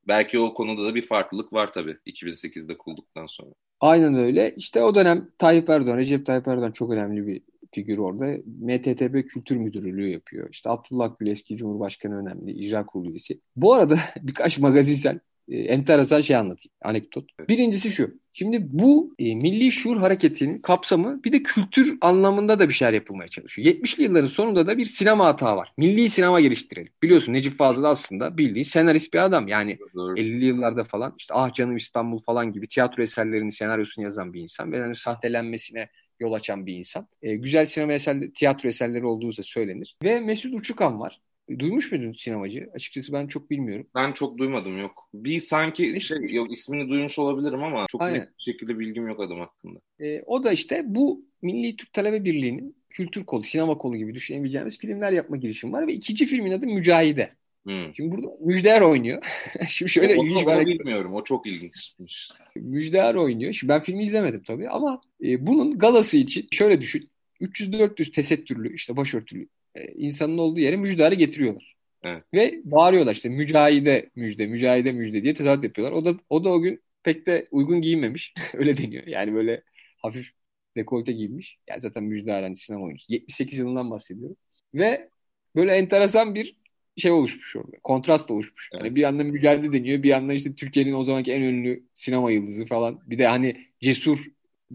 Belki 0.07 0.39
o 0.39 0.53
konuda 0.53 0.85
da 0.85 0.95
bir 0.95 1.05
farklılık 1.05 1.53
var 1.53 1.73
tabii 1.73 1.97
2008'de 2.05 2.77
kurulduktan 2.77 3.25
sonra. 3.25 3.51
Aynen 3.79 4.15
öyle. 4.15 4.53
İşte 4.57 4.83
o 4.83 4.95
dönem 4.95 5.29
Tayyip 5.37 5.69
Erdoğan, 5.69 5.97
Recep 5.97 6.25
Tayyip 6.25 6.47
Erdoğan 6.47 6.71
çok 6.71 6.91
önemli 6.91 7.27
bir 7.27 7.41
figür 7.73 7.97
orada. 7.97 8.25
MTTB 8.45 9.27
Kültür 9.27 9.57
Müdürlüğü 9.57 10.09
yapıyor. 10.09 10.49
İşte 10.51 10.69
Abdullah 10.69 11.11
Gül 11.19 11.27
eski 11.27 11.57
Cumhurbaşkanı 11.57 12.17
önemli, 12.17 12.51
icra 12.51 12.85
kurulu 12.85 13.09
üyesi. 13.09 13.39
Bu 13.55 13.73
arada 13.73 13.99
birkaç 14.21 14.57
magazinsel 14.57 15.19
e, 15.49 15.57
enteresan 15.57 16.21
şey 16.21 16.35
anlatayım, 16.35 16.73
anekdot. 16.81 17.29
Birincisi 17.49 17.89
şu. 17.89 18.23
Şimdi 18.35 18.67
bu 18.69 19.15
e, 19.19 19.35
milli 19.35 19.71
şuur 19.71 19.97
hareketinin 19.97 20.59
kapsamı 20.59 21.23
bir 21.23 21.31
de 21.31 21.43
kültür 21.43 21.97
anlamında 22.01 22.59
da 22.59 22.69
bir 22.69 22.73
şeyler 22.73 22.93
yapılmaya 22.93 23.27
çalışıyor. 23.27 23.67
70'li 23.67 24.03
yılların 24.03 24.27
sonunda 24.27 24.67
da 24.67 24.77
bir 24.77 24.85
sinema 24.85 25.25
hata 25.25 25.57
var. 25.57 25.73
Milli 25.77 26.09
sinema 26.09 26.41
geliştirelim. 26.41 26.93
Biliyorsun 27.03 27.33
Necip 27.33 27.57
Fazıl 27.57 27.83
aslında 27.83 28.37
bildiğin 28.37 28.63
senarist 28.63 29.13
bir 29.13 29.19
adam. 29.19 29.47
Yani 29.47 29.77
Doğru. 29.95 30.15
50'li 30.15 30.45
yıllarda 30.45 30.83
falan 30.83 31.15
işte 31.17 31.33
Ah 31.33 31.53
Canım 31.53 31.75
İstanbul 31.75 32.19
falan 32.19 32.51
gibi 32.53 32.67
tiyatro 32.67 33.03
eserlerinin 33.03 33.49
senaryosunu 33.49 34.05
yazan 34.05 34.33
bir 34.33 34.41
insan 34.41 34.71
ve 34.71 34.77
yani 34.77 34.95
sahtelenmesine 34.95 35.89
yol 36.23 36.33
açan 36.33 36.65
bir 36.65 36.73
insan. 36.73 37.07
E, 37.21 37.35
güzel 37.35 37.65
sinema 37.65 37.93
eserleri, 37.93 38.33
tiyatro 38.33 38.69
eserleri 38.69 39.05
olduğu 39.05 39.37
da 39.37 39.43
söylenir. 39.43 39.95
Ve 40.03 40.19
Mesut 40.19 40.53
Uçukan 40.53 40.99
var. 40.99 41.21
Duymuş 41.59 41.91
muydun 41.91 42.13
sinemacı? 42.13 42.69
Açıkçası 42.73 43.13
ben 43.13 43.27
çok 43.27 43.49
bilmiyorum. 43.49 43.87
Ben 43.95 44.11
çok 44.11 44.37
duymadım 44.37 44.77
yok. 44.77 45.09
Bir 45.13 45.39
sanki 45.39 46.01
şey 46.01 46.17
yok 46.29 46.51
ismini 46.51 46.89
duymuş 46.89 47.19
olabilirim 47.19 47.63
ama 47.63 47.85
çok 47.89 48.01
Aynen. 48.01 48.19
net 48.19 48.29
bir 48.37 48.43
şekilde 48.51 48.79
bilgim 48.79 49.07
yok 49.07 49.19
adam 49.19 49.39
hakkında. 49.39 49.79
E, 49.99 50.21
o 50.21 50.43
da 50.43 50.51
işte 50.51 50.83
bu 50.85 51.25
Milli 51.41 51.75
Türk 51.75 51.93
Talebe 51.93 52.23
Birliği'nin 52.23 52.75
kültür 52.89 53.25
kolu, 53.25 53.43
sinema 53.43 53.77
kolu 53.77 53.97
gibi 53.97 54.13
düşünebileceğimiz 54.13 54.77
filmler 54.77 55.11
yapma 55.11 55.37
girişim 55.37 55.73
var 55.73 55.87
ve 55.87 55.93
ikinci 55.93 56.25
filmin 56.25 56.51
adı 56.51 56.67
Mücahide. 56.67 57.33
Hmm. 57.65 57.95
Şimdi 57.95 58.11
burada 58.11 58.27
Müjder 58.39 58.81
oynuyor. 58.81 59.23
Şimdi 59.69 59.91
şöyle 59.91 60.19
o, 60.19 60.23
ilginç 60.23 60.47
bir 60.47 60.65
bilmiyorum. 60.65 61.13
O 61.13 61.23
çok 61.23 61.47
ilginçmiş. 61.47 62.31
Müjder 62.55 63.15
oynuyor. 63.15 63.53
Şimdi 63.53 63.73
ben 63.73 63.79
filmi 63.79 64.03
izlemedim 64.03 64.43
tabii 64.43 64.69
ama 64.69 65.01
e, 65.23 65.47
bunun 65.47 65.77
galası 65.77 66.17
için 66.17 66.47
şöyle 66.51 66.81
düşün. 66.81 67.09
300-400 67.41 68.11
tesettürlü 68.11 68.75
işte 68.75 68.97
başörtülü 68.97 69.47
e, 69.75 69.85
insanın 69.93 70.37
olduğu 70.37 70.59
yere 70.59 70.77
müjdarı 70.77 71.15
getiriyorlar. 71.15 71.75
Evet. 72.03 72.23
Ve 72.33 72.61
bağırıyorlar 72.63 73.15
işte 73.15 73.29
mücahide 73.29 74.09
müjde, 74.15 74.47
mücahide 74.47 74.91
müjde 74.91 75.23
diye 75.23 75.33
tezahürat 75.33 75.63
yapıyorlar. 75.63 75.97
O 75.97 76.05
da 76.05 76.17
o 76.29 76.43
da 76.43 76.49
o 76.49 76.61
gün 76.61 76.81
pek 77.03 77.25
de 77.25 77.47
uygun 77.51 77.81
giyinmemiş. 77.81 78.33
Öyle 78.53 78.77
deniyor. 78.77 79.07
Yani 79.07 79.33
böyle 79.33 79.63
hafif 79.97 80.29
dekolte 80.77 81.11
giyinmiş. 81.11 81.57
Yani 81.69 81.79
zaten 81.79 82.03
müjder 82.03 82.43
hani 82.43 82.55
sinema 82.55 82.85
oyuncusu. 82.85 83.13
78 83.13 83.59
yılından 83.59 83.91
bahsediyorum. 83.91 84.35
Ve 84.73 85.09
böyle 85.55 85.71
enteresan 85.75 86.35
bir 86.35 86.55
şey 86.97 87.11
oluşmuş 87.11 87.55
orada. 87.55 87.77
Kontrast 87.83 88.31
oluşmuş. 88.31 88.69
Yani 88.73 88.95
bir 88.95 89.01
yandan 89.01 89.25
mücadele 89.25 89.73
deniyor. 89.73 90.03
Bir 90.03 90.09
yandan 90.09 90.35
işte 90.35 90.55
Türkiye'nin 90.55 90.93
o 90.93 91.03
zamanki 91.03 91.31
en 91.31 91.41
ünlü 91.41 91.83
sinema 91.93 92.31
yıldızı 92.31 92.65
falan. 92.65 92.99
Bir 93.07 93.17
de 93.17 93.27
hani 93.27 93.57
cesur 93.81 94.25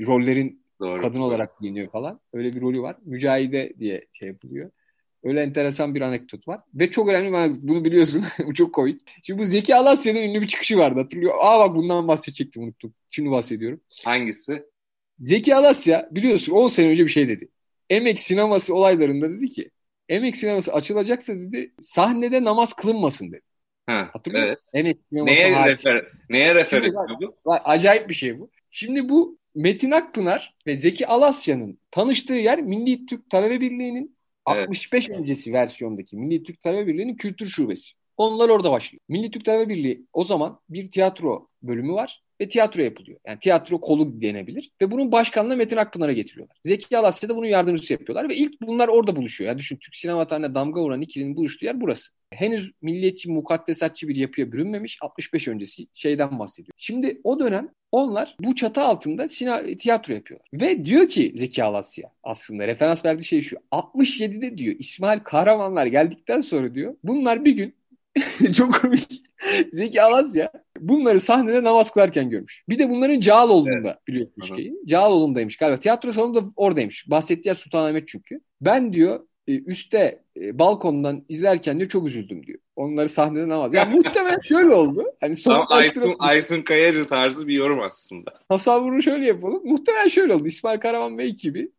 rollerin 0.07 0.63
Doğru. 0.81 1.03
kadın 1.03 1.21
olarak 1.21 1.61
giyiniyor 1.61 1.91
falan. 1.91 2.21
Öyle 2.33 2.55
bir 2.55 2.61
rolü 2.61 2.83
var. 2.83 2.97
Mücahide 3.05 3.73
diye 3.79 4.07
şey 4.13 4.29
yapılıyor. 4.29 4.71
Öyle 5.23 5.43
enteresan 5.43 5.95
bir 5.95 6.01
anekdot 6.01 6.49
var. 6.49 6.61
Ve 6.75 6.91
çok 6.91 7.09
önemli 7.09 7.29
bir 7.29 7.35
anekdot. 7.35 7.63
Bunu 7.63 7.85
biliyorsun. 7.85 8.25
bu 8.47 8.55
çok 8.55 8.75
komik. 8.75 9.01
Şimdi 9.23 9.41
bu 9.41 9.45
Zeki 9.45 9.77
Alasya'nın 9.77 10.19
ünlü 10.19 10.41
bir 10.41 10.47
çıkışı 10.47 10.79
vardı. 10.79 11.01
Hatırlıyor. 11.01 11.35
Aa 11.41 11.61
bak 11.61 11.77
bundan 11.77 12.09
bahsedecektim 12.09 12.63
unuttum. 12.63 12.95
Şimdi 13.09 13.31
bahsediyorum. 13.31 13.81
Hangisi? 14.05 14.63
Zeki 15.19 15.55
Alasya 15.55 16.09
biliyorsun 16.11 16.53
10 16.53 16.67
sene 16.67 16.89
önce 16.89 17.05
bir 17.05 17.11
şey 17.11 17.29
dedi. 17.29 17.49
Emek 17.91 18.21
sineması 18.21 18.75
olaylarında 18.75 19.31
dedi 19.31 19.49
ki 19.49 19.71
Emek 20.09 20.37
sineması 20.37 20.73
açılacaksa 20.73 21.35
dedi 21.35 21.75
sahnede 21.81 22.45
namaz 22.45 22.73
kılınmasın 22.73 23.33
dedi. 23.33 23.43
Ha, 23.87 24.11
Hatırlıyor 24.13 24.47
evet. 24.47 24.59
Emek 24.73 24.99
sineması 25.09 25.33
neye 25.33 25.67
refer, 25.67 26.05
neye 26.29 26.55
refer 26.55 26.83
ediyor 26.83 27.09
bu? 27.21 27.53
Acayip 27.53 28.09
bir 28.09 28.15
şey 28.15 28.39
bu. 28.39 28.51
Şimdi 28.71 29.09
bu 29.09 29.39
Metin 29.55 29.91
Akpınar 29.91 30.55
ve 30.67 30.77
Zeki 30.77 31.07
Alasya'nın 31.07 31.79
tanıştığı 31.91 32.35
yer 32.35 32.63
Milli 32.63 33.07
Türk 33.07 33.31
Talebe 33.31 33.61
Birliği'nin 33.61 34.17
evet. 34.49 34.69
65 34.69 35.11
öncesi 35.11 35.53
versiyondaki 35.53 36.17
Milli 36.17 36.43
Türk 36.43 36.63
Talebe 36.63 36.87
Birliği'nin 36.87 37.17
kültür 37.17 37.47
şubesi. 37.47 37.98
Onlar 38.19 38.49
orada 38.49 38.71
başlıyor. 38.71 39.01
Milli 39.09 39.31
Türk 39.31 39.45
Talebe 39.45 39.69
Birliği 39.69 40.07
o 40.13 40.25
zaman 40.25 40.61
bir 40.69 40.91
tiyatro 40.91 41.49
bölümü 41.63 41.93
var 41.93 42.23
ve 42.41 42.49
tiyatro 42.49 42.83
yapılıyor. 42.83 43.21
Yani 43.27 43.39
tiyatro 43.39 43.81
kolu 43.81 44.21
denebilir. 44.21 44.71
Ve 44.81 44.91
bunun 44.91 45.13
başkanlığı 45.13 45.57
Metin 45.57 45.77
Akpınar'a 45.77 46.13
getiriyorlar. 46.13 46.57
Zeki 46.65 46.99
Alasya 46.99 47.29
da 47.29 47.37
bunun 47.37 47.47
yardımcısı 47.47 47.93
yapıyorlar 47.93 48.29
ve 48.29 48.37
ilk 48.37 48.61
bunlar 48.63 48.89
orada 48.89 49.17
buluşuyor. 49.17 49.49
Yani 49.49 49.59
düşün 49.59 49.77
Türk 49.77 49.97
sinema 49.97 50.27
tarihine 50.27 50.55
damga 50.55 50.81
vuran 50.81 51.01
ikilinin 51.01 51.37
buluştuğu 51.37 51.67
yer 51.67 51.81
burası. 51.81 52.13
Henüz 52.33 52.73
milliyetçi, 52.83 53.31
mukaddesatçı 53.31 54.09
bir 54.09 54.17
yapıya 54.17 54.53
bürünmemiş 54.53 54.99
65 55.03 55.49
öncesi 55.49 55.87
şeyden 55.95 56.39
bahsediyor. 56.39 56.73
Şimdi 56.77 57.21
o 57.25 57.41
dönem 57.41 57.69
onlar 57.93 58.37
bu 58.41 58.55
çatı 58.55 58.81
altında 58.81 59.29
sina 59.29 59.63
tiyatro 59.63 60.15
yapıyorlar. 60.15 60.49
Ve 60.53 60.85
diyor 60.85 61.09
ki 61.09 61.33
Zeki 61.35 61.65
Alasya 61.65 62.11
aslında 62.23 62.67
referans 62.67 63.05
verdiği 63.05 63.25
şey 63.25 63.41
şu. 63.41 63.57
67'de 63.73 64.59
diyor 64.59 64.77
İsmail 64.79 65.21
Kahramanlar 65.21 65.87
geldikten 65.87 66.41
sonra 66.41 66.75
diyor 66.75 66.97
bunlar 67.05 67.45
bir 67.45 67.53
gün 67.53 67.78
çok 68.57 68.75
komik. 68.75 69.23
Zeki 69.73 70.03
Alasya 70.03 70.53
bunları 70.81 71.21
sahnede 71.21 71.65
namaz 71.65 71.91
kılarken 71.91 72.31
görmüş. 72.31 72.65
Bir 72.69 72.79
de 72.79 72.91
bunların 72.91 73.21
Cağaloğlu'nda 73.21 73.89
evet. 73.91 74.07
biliyormuş 74.09 74.49
şeyi. 74.49 74.75
Cağaloğlu'ndaymış 74.87 75.57
galiba. 75.57 75.79
Tiyatro 75.79 76.13
salonu 76.13 76.35
da 76.35 76.45
oradaymış. 76.57 77.11
Bahsettiği 77.11 77.51
yer 77.51 77.55
Sultanahmet 77.55 78.09
çünkü. 78.09 78.41
Ben 78.61 78.93
diyor 78.93 79.21
e, 79.49 79.59
üstte 79.59 80.23
e, 80.41 80.59
balkondan 80.59 81.25
izlerken 81.29 81.79
diyor 81.79 81.89
çok 81.89 82.07
üzüldüm 82.07 82.47
diyor. 82.47 82.59
Onları 82.77 83.09
sahnede 83.09 83.49
namaz. 83.49 83.75
Ya 83.75 83.85
muhtemelen 83.85 84.39
şöyle 84.39 84.75
oldu. 84.75 85.05
Hani 85.21 85.35
Aysun, 85.69 86.17
Aysun 86.19 86.63
Kayacı 86.63 87.09
tarzı 87.09 87.49
bir 87.49 87.55
yorum 87.55 87.81
aslında. 87.81 88.31
Tasavvuru 88.49 89.03
şöyle 89.03 89.27
yapalım. 89.27 89.63
Muhtemelen 89.65 90.09
şöyle 90.09 90.35
oldu. 90.35 90.47
İsmail 90.47 90.81
Karaman 90.81 91.19
ve 91.19 91.25
ekibi 91.25 91.71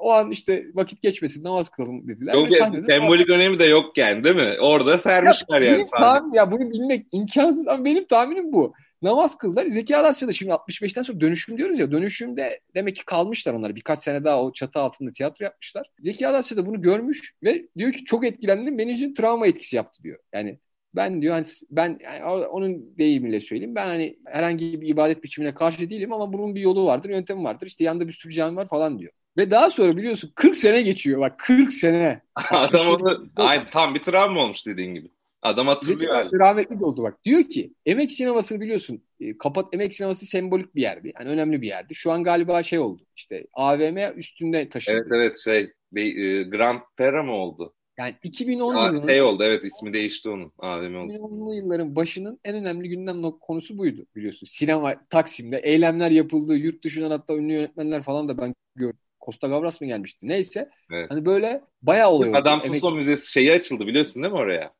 o 0.00 0.12
an 0.12 0.30
işte 0.30 0.66
vakit 0.74 1.02
geçmesin 1.02 1.44
namaz 1.44 1.68
kılalım 1.68 2.08
dediler. 2.08 2.34
Yok, 2.34 2.52
ve 2.52 2.86
sembolik 2.86 3.30
önemi 3.30 3.58
de 3.58 3.64
yok 3.64 3.98
yani 3.98 4.24
değil 4.24 4.36
mi? 4.36 4.54
Orada 4.60 4.98
sermişler 4.98 5.60
ya, 5.60 5.70
yani. 5.70 5.84
Tahmin, 5.90 6.32
ya 6.32 6.50
bunu 6.50 6.70
bilmek 6.70 7.06
imkansız 7.12 7.68
ama 7.68 7.84
benim 7.84 8.06
tahminim 8.06 8.52
bu. 8.52 8.74
Namaz 9.02 9.38
kıldılar. 9.38 9.66
Zeki 9.66 9.96
Alasya'da 9.96 10.32
şimdi 10.32 10.52
65'ten 10.52 11.02
sonra 11.02 11.20
dönüşüm 11.20 11.58
diyoruz 11.58 11.78
ya. 11.78 11.90
Dönüşümde 11.90 12.60
demek 12.74 12.96
ki 12.96 13.04
kalmışlar 13.04 13.54
onlar. 13.54 13.76
Birkaç 13.76 13.98
sene 13.98 14.24
daha 14.24 14.42
o 14.42 14.52
çatı 14.52 14.80
altında 14.80 15.12
tiyatro 15.12 15.44
yapmışlar. 15.44 15.86
Zeki 15.98 16.28
Alasya'da 16.28 16.66
bunu 16.66 16.82
görmüş 16.82 17.34
ve 17.42 17.66
diyor 17.78 17.92
ki 17.92 18.04
çok 18.04 18.26
etkilendim. 18.26 18.78
Benim 18.78 18.94
için 18.94 19.14
travma 19.14 19.46
etkisi 19.46 19.76
yaptı 19.76 20.02
diyor. 20.02 20.18
Yani 20.32 20.58
ben 20.94 21.22
diyor 21.22 21.34
hani 21.34 21.46
ben 21.70 21.98
yani 22.04 22.46
onun 22.46 22.98
deyimiyle 22.98 23.40
söyleyeyim. 23.40 23.74
Ben 23.74 23.86
hani 23.86 24.18
herhangi 24.26 24.80
bir 24.80 24.88
ibadet 24.88 25.22
biçimine 25.22 25.54
karşı 25.54 25.90
değilim 25.90 26.12
ama 26.12 26.32
bunun 26.32 26.54
bir 26.54 26.60
yolu 26.60 26.86
vardır, 26.86 27.10
yöntemi 27.10 27.44
vardır. 27.44 27.66
İşte 27.66 27.84
yanında 27.84 28.08
bir 28.08 28.12
sürü 28.12 28.32
cami 28.32 28.56
var 28.56 28.68
falan 28.68 28.98
diyor. 28.98 29.12
Ve 29.36 29.50
daha 29.50 29.70
sonra 29.70 29.96
biliyorsun 29.96 30.32
40 30.34 30.56
sene 30.56 30.82
geçiyor. 30.82 31.20
Bak 31.20 31.38
40 31.38 31.72
sene. 31.72 32.22
Adam 32.50 32.86
onu 32.88 33.28
ay, 33.36 33.70
tam 33.70 33.94
bir 33.94 34.02
travma 34.02 34.40
olmuş 34.40 34.66
dediğin 34.66 34.94
gibi. 34.94 35.08
Adam 35.42 35.68
hatırlıyor. 35.68 36.14
Yani. 36.14 36.30
Rahmetli 36.32 36.80
de 36.80 36.84
oldu 36.84 37.02
bak. 37.02 37.24
Diyor 37.24 37.44
ki 37.44 37.72
emek 37.86 38.12
sinemasını 38.12 38.60
biliyorsun. 38.60 39.02
E, 39.20 39.38
kapat 39.38 39.74
emek 39.74 39.94
sineması 39.94 40.26
sembolik 40.26 40.74
bir 40.74 40.82
yerdi. 40.82 41.12
Yani 41.18 41.30
önemli 41.30 41.62
bir 41.62 41.66
yerdi. 41.66 41.94
Şu 41.94 42.12
an 42.12 42.24
galiba 42.24 42.62
şey 42.62 42.78
oldu. 42.78 43.02
İşte 43.16 43.46
AVM 43.52 44.18
üstünde 44.18 44.68
taşındı. 44.68 44.96
Evet 44.96 45.06
evet 45.12 45.38
şey 45.44 45.72
bir, 45.92 46.24
e, 46.24 46.42
Grand 46.42 46.80
Pera 46.96 47.22
mı 47.22 47.32
oldu? 47.32 47.74
Yani 47.98 48.14
2010 48.22 48.74
Aa, 48.74 48.86
yılının 48.86 49.06
şey 49.06 49.22
oldu 49.22 49.44
evet 49.44 49.64
ismi 49.64 49.92
değişti 49.92 50.30
onun. 50.30 50.52
AVM 50.58 50.94
oldu. 50.94 51.12
2010'lu 51.12 51.54
yılların 51.54 51.96
başının 51.96 52.40
en 52.44 52.54
önemli 52.54 52.88
gündem 52.88 53.22
konusu 53.22 53.78
buydu 53.78 54.06
biliyorsun. 54.16 54.46
Sinema 54.50 54.94
Taksim'de 55.10 55.58
eylemler 55.58 56.10
yapıldı. 56.10 56.56
Yurt 56.56 56.84
dışından 56.84 57.10
hatta 57.10 57.36
ünlü 57.36 57.52
yönetmenler 57.52 58.02
falan 58.02 58.28
da 58.28 58.38
ben 58.38 58.54
gördüm. 58.74 58.98
Costa 59.28 59.48
Gavras 59.48 59.80
mı 59.80 59.86
gelmişti? 59.86 60.28
Neyse. 60.28 60.70
Evet. 60.92 61.10
Hani 61.10 61.24
böyle 61.26 61.60
bayağı 61.82 62.10
oluyor. 62.10 62.32
Tussauds 62.62 62.92
Emek... 62.92 63.06
Müzesi 63.06 63.32
şeyi 63.32 63.52
açıldı 63.52 63.86
biliyorsun 63.86 64.22
değil 64.22 64.32
mi 64.32 64.38
oraya? 64.38 64.72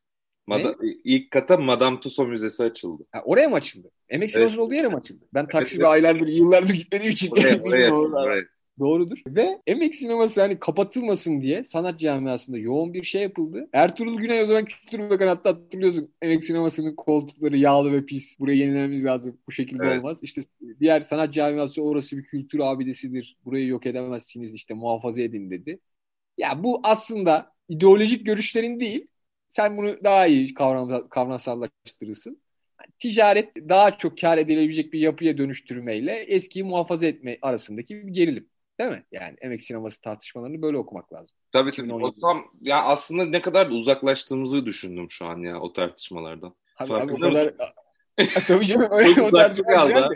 Mada? 0.46 0.74
İlk 1.04 1.30
kata 1.30 1.56
Madame 1.56 2.00
Tussauds 2.00 2.28
Müzesi 2.28 2.62
açıldı. 2.62 3.06
Ha, 3.12 3.22
oraya 3.24 3.48
mı 3.48 3.56
açıldı? 3.56 3.90
Emek 4.08 4.36
evet. 4.36 4.58
olduğu 4.58 4.74
yere 4.74 4.88
mi 4.88 4.96
açıldı? 4.96 5.24
Ben 5.34 5.48
Taksim'e 5.52 5.84
evet. 5.84 5.92
aylardır, 5.92 6.28
yıllardır 6.28 6.74
gitmediğim 6.74 7.12
için. 7.12 7.30
Oraya, 7.30 7.62
oraya, 7.62 7.94
oraya. 8.24 8.44
Doğrudur. 8.78 9.22
Ve 9.26 9.62
emek 9.66 9.94
sineması 9.94 10.40
hani 10.40 10.58
kapatılmasın 10.58 11.40
diye 11.40 11.64
sanat 11.64 12.00
camiasında 12.00 12.58
yoğun 12.58 12.94
bir 12.94 13.02
şey 13.02 13.22
yapıldı. 13.22 13.68
Ertuğrul 13.72 14.18
Güney 14.18 14.42
o 14.42 14.46
zaman 14.46 14.64
Kültür 14.64 15.10
Bakanı 15.10 15.28
hatta 15.28 15.50
hatırlıyorsun 15.50 16.14
emek 16.22 16.44
sinemasının 16.44 16.94
koltukları 16.94 17.56
yağlı 17.56 17.92
ve 17.92 18.06
pis. 18.06 18.40
Burayı 18.40 18.58
yenilememiz 18.58 19.04
lazım. 19.04 19.38
Bu 19.46 19.52
şekilde 19.52 19.86
evet. 19.86 19.98
olmaz. 19.98 20.18
İşte 20.22 20.40
diğer 20.80 21.00
sanat 21.00 21.34
camiası 21.34 21.82
orası 21.82 22.16
bir 22.16 22.24
kültür 22.24 22.60
abidesidir. 22.60 23.36
Burayı 23.44 23.66
yok 23.66 23.86
edemezsiniz 23.86 24.54
işte 24.54 24.74
muhafaza 24.74 25.22
edin 25.22 25.50
dedi. 25.50 25.78
Ya 26.38 26.64
bu 26.64 26.80
aslında 26.84 27.52
ideolojik 27.68 28.26
görüşlerin 28.26 28.80
değil. 28.80 29.06
Sen 29.48 29.76
bunu 29.76 30.04
daha 30.04 30.26
iyi 30.26 30.54
kavram, 30.54 31.08
kavramsallaştırırsın 31.08 32.40
ticaret 32.98 33.56
daha 33.56 33.98
çok 33.98 34.18
kar 34.18 34.38
edilebilecek 34.38 34.92
bir 34.92 35.00
yapıya 35.00 35.38
dönüştürmeyle 35.38 36.12
eskiyi 36.12 36.64
muhafaza 36.64 37.06
etme 37.06 37.38
arasındaki 37.42 38.06
bir 38.06 38.12
gerilim. 38.12 38.48
Değil 38.80 38.90
mi? 38.90 39.04
Yani 39.12 39.36
emek 39.40 39.62
sineması 39.62 40.00
tartışmalarını 40.00 40.62
böyle 40.62 40.78
okumak 40.78 41.12
lazım. 41.12 41.36
Tabii 41.52 41.72
tabii. 41.72 41.94
O 41.94 42.14
tam 42.20 42.44
ya 42.60 42.82
aslında 42.82 43.24
ne 43.24 43.42
kadar 43.42 43.70
da 43.70 43.74
uzaklaştığımızı 43.74 44.66
düşündüm 44.66 45.10
şu 45.10 45.26
an 45.26 45.38
ya 45.38 45.60
o 45.60 45.72
tartışmalardan. 45.72 46.54
Abi, 46.78 46.94
abi 46.94 47.12
o 47.12 47.18
kadar 47.18 47.54
tabii 48.46 48.66
canım 48.66 48.88
öyle 48.90 49.22
o 49.22 49.30
tartışmalar. 49.30 50.12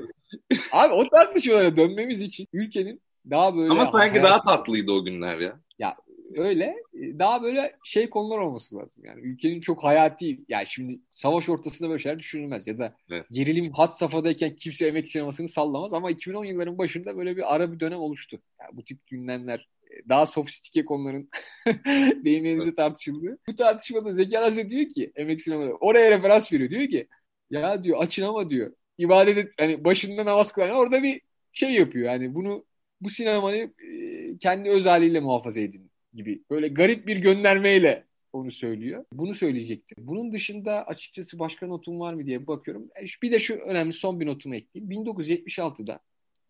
abi 0.72 0.92
o 0.92 1.08
tartışmalara 1.08 1.76
dönmemiz 1.76 2.20
için 2.20 2.46
ülkenin 2.52 3.02
daha 3.30 3.56
böyle 3.56 3.70
Ama 3.70 3.86
sanki 3.86 4.22
daha 4.22 4.42
tatlıydı 4.42 4.92
o 4.92 5.04
günler 5.04 5.38
ya. 5.38 5.60
Ya 5.78 5.96
öyle 6.36 6.76
daha 6.94 7.42
böyle 7.42 7.76
şey 7.84 8.10
konular 8.10 8.38
olması 8.38 8.76
lazım. 8.76 9.04
Yani 9.04 9.20
ülkenin 9.20 9.60
çok 9.60 9.84
hayati 9.84 10.40
yani 10.48 10.66
şimdi 10.66 11.00
savaş 11.10 11.48
ortasında 11.48 11.88
böyle 11.88 12.02
şeyler 12.02 12.18
düşünülmez 12.18 12.66
ya 12.66 12.78
da 12.78 12.96
evet. 13.10 13.26
gerilim 13.30 13.72
hat 13.72 13.98
safhadayken 13.98 14.56
kimse 14.56 14.86
emek 14.86 15.08
sinemasını 15.08 15.48
sallamaz 15.48 15.94
ama 15.94 16.10
2010 16.10 16.44
yılların 16.44 16.78
başında 16.78 17.16
böyle 17.16 17.36
bir 17.36 17.54
ara 17.54 17.72
bir 17.72 17.80
dönem 17.80 18.00
oluştu. 18.00 18.42
Yani 18.60 18.76
bu 18.76 18.84
tip 18.84 19.06
gündemler 19.06 19.68
daha 20.08 20.26
sofistike 20.26 20.84
konuların 20.84 21.30
deyimlerinizi 22.24 22.68
evet. 22.68 22.76
tartışıldı. 22.76 23.38
Bu 23.48 23.56
tartışmada 23.56 24.12
Zeki 24.12 24.38
Alasya 24.38 24.70
diyor 24.70 24.90
ki 24.90 25.12
emek 25.16 25.40
sineması 25.40 25.76
oraya 25.80 26.10
referans 26.10 26.52
veriyor. 26.52 26.70
Diyor 26.70 26.88
ki 26.88 27.08
ya 27.50 27.84
diyor 27.84 28.02
açın 28.02 28.22
ama 28.22 28.50
diyor 28.50 28.72
ibadet 28.98 29.38
et, 29.38 29.52
hani 29.58 29.84
başında 29.84 30.24
namaz 30.24 30.52
kılan 30.52 30.70
orada 30.70 31.02
bir 31.02 31.20
şey 31.52 31.70
yapıyor. 31.70 32.06
Yani 32.06 32.34
bunu 32.34 32.64
bu 33.00 33.08
sinemayı 33.08 33.72
e, 33.78 34.38
kendi 34.38 34.70
öz 34.70 34.86
haliyle 34.86 35.20
muhafaza 35.20 35.60
edin 35.60 35.91
gibi 36.14 36.42
böyle 36.50 36.68
garip 36.68 37.06
bir 37.06 37.16
göndermeyle 37.16 38.04
onu 38.32 38.52
söylüyor. 38.52 39.04
Bunu 39.12 39.34
söyleyecektim. 39.34 40.06
Bunun 40.06 40.32
dışında 40.32 40.86
açıkçası 40.86 41.38
başka 41.38 41.66
notum 41.66 42.00
var 42.00 42.14
mı 42.14 42.26
diye 42.26 42.46
bakıyorum. 42.46 42.90
E, 43.00 43.04
bir 43.22 43.32
de 43.32 43.38
şu 43.38 43.54
önemli 43.54 43.92
son 43.92 44.20
bir 44.20 44.26
notumu 44.26 44.54
ekleyeyim. 44.54 45.04
1976'da 45.04 46.00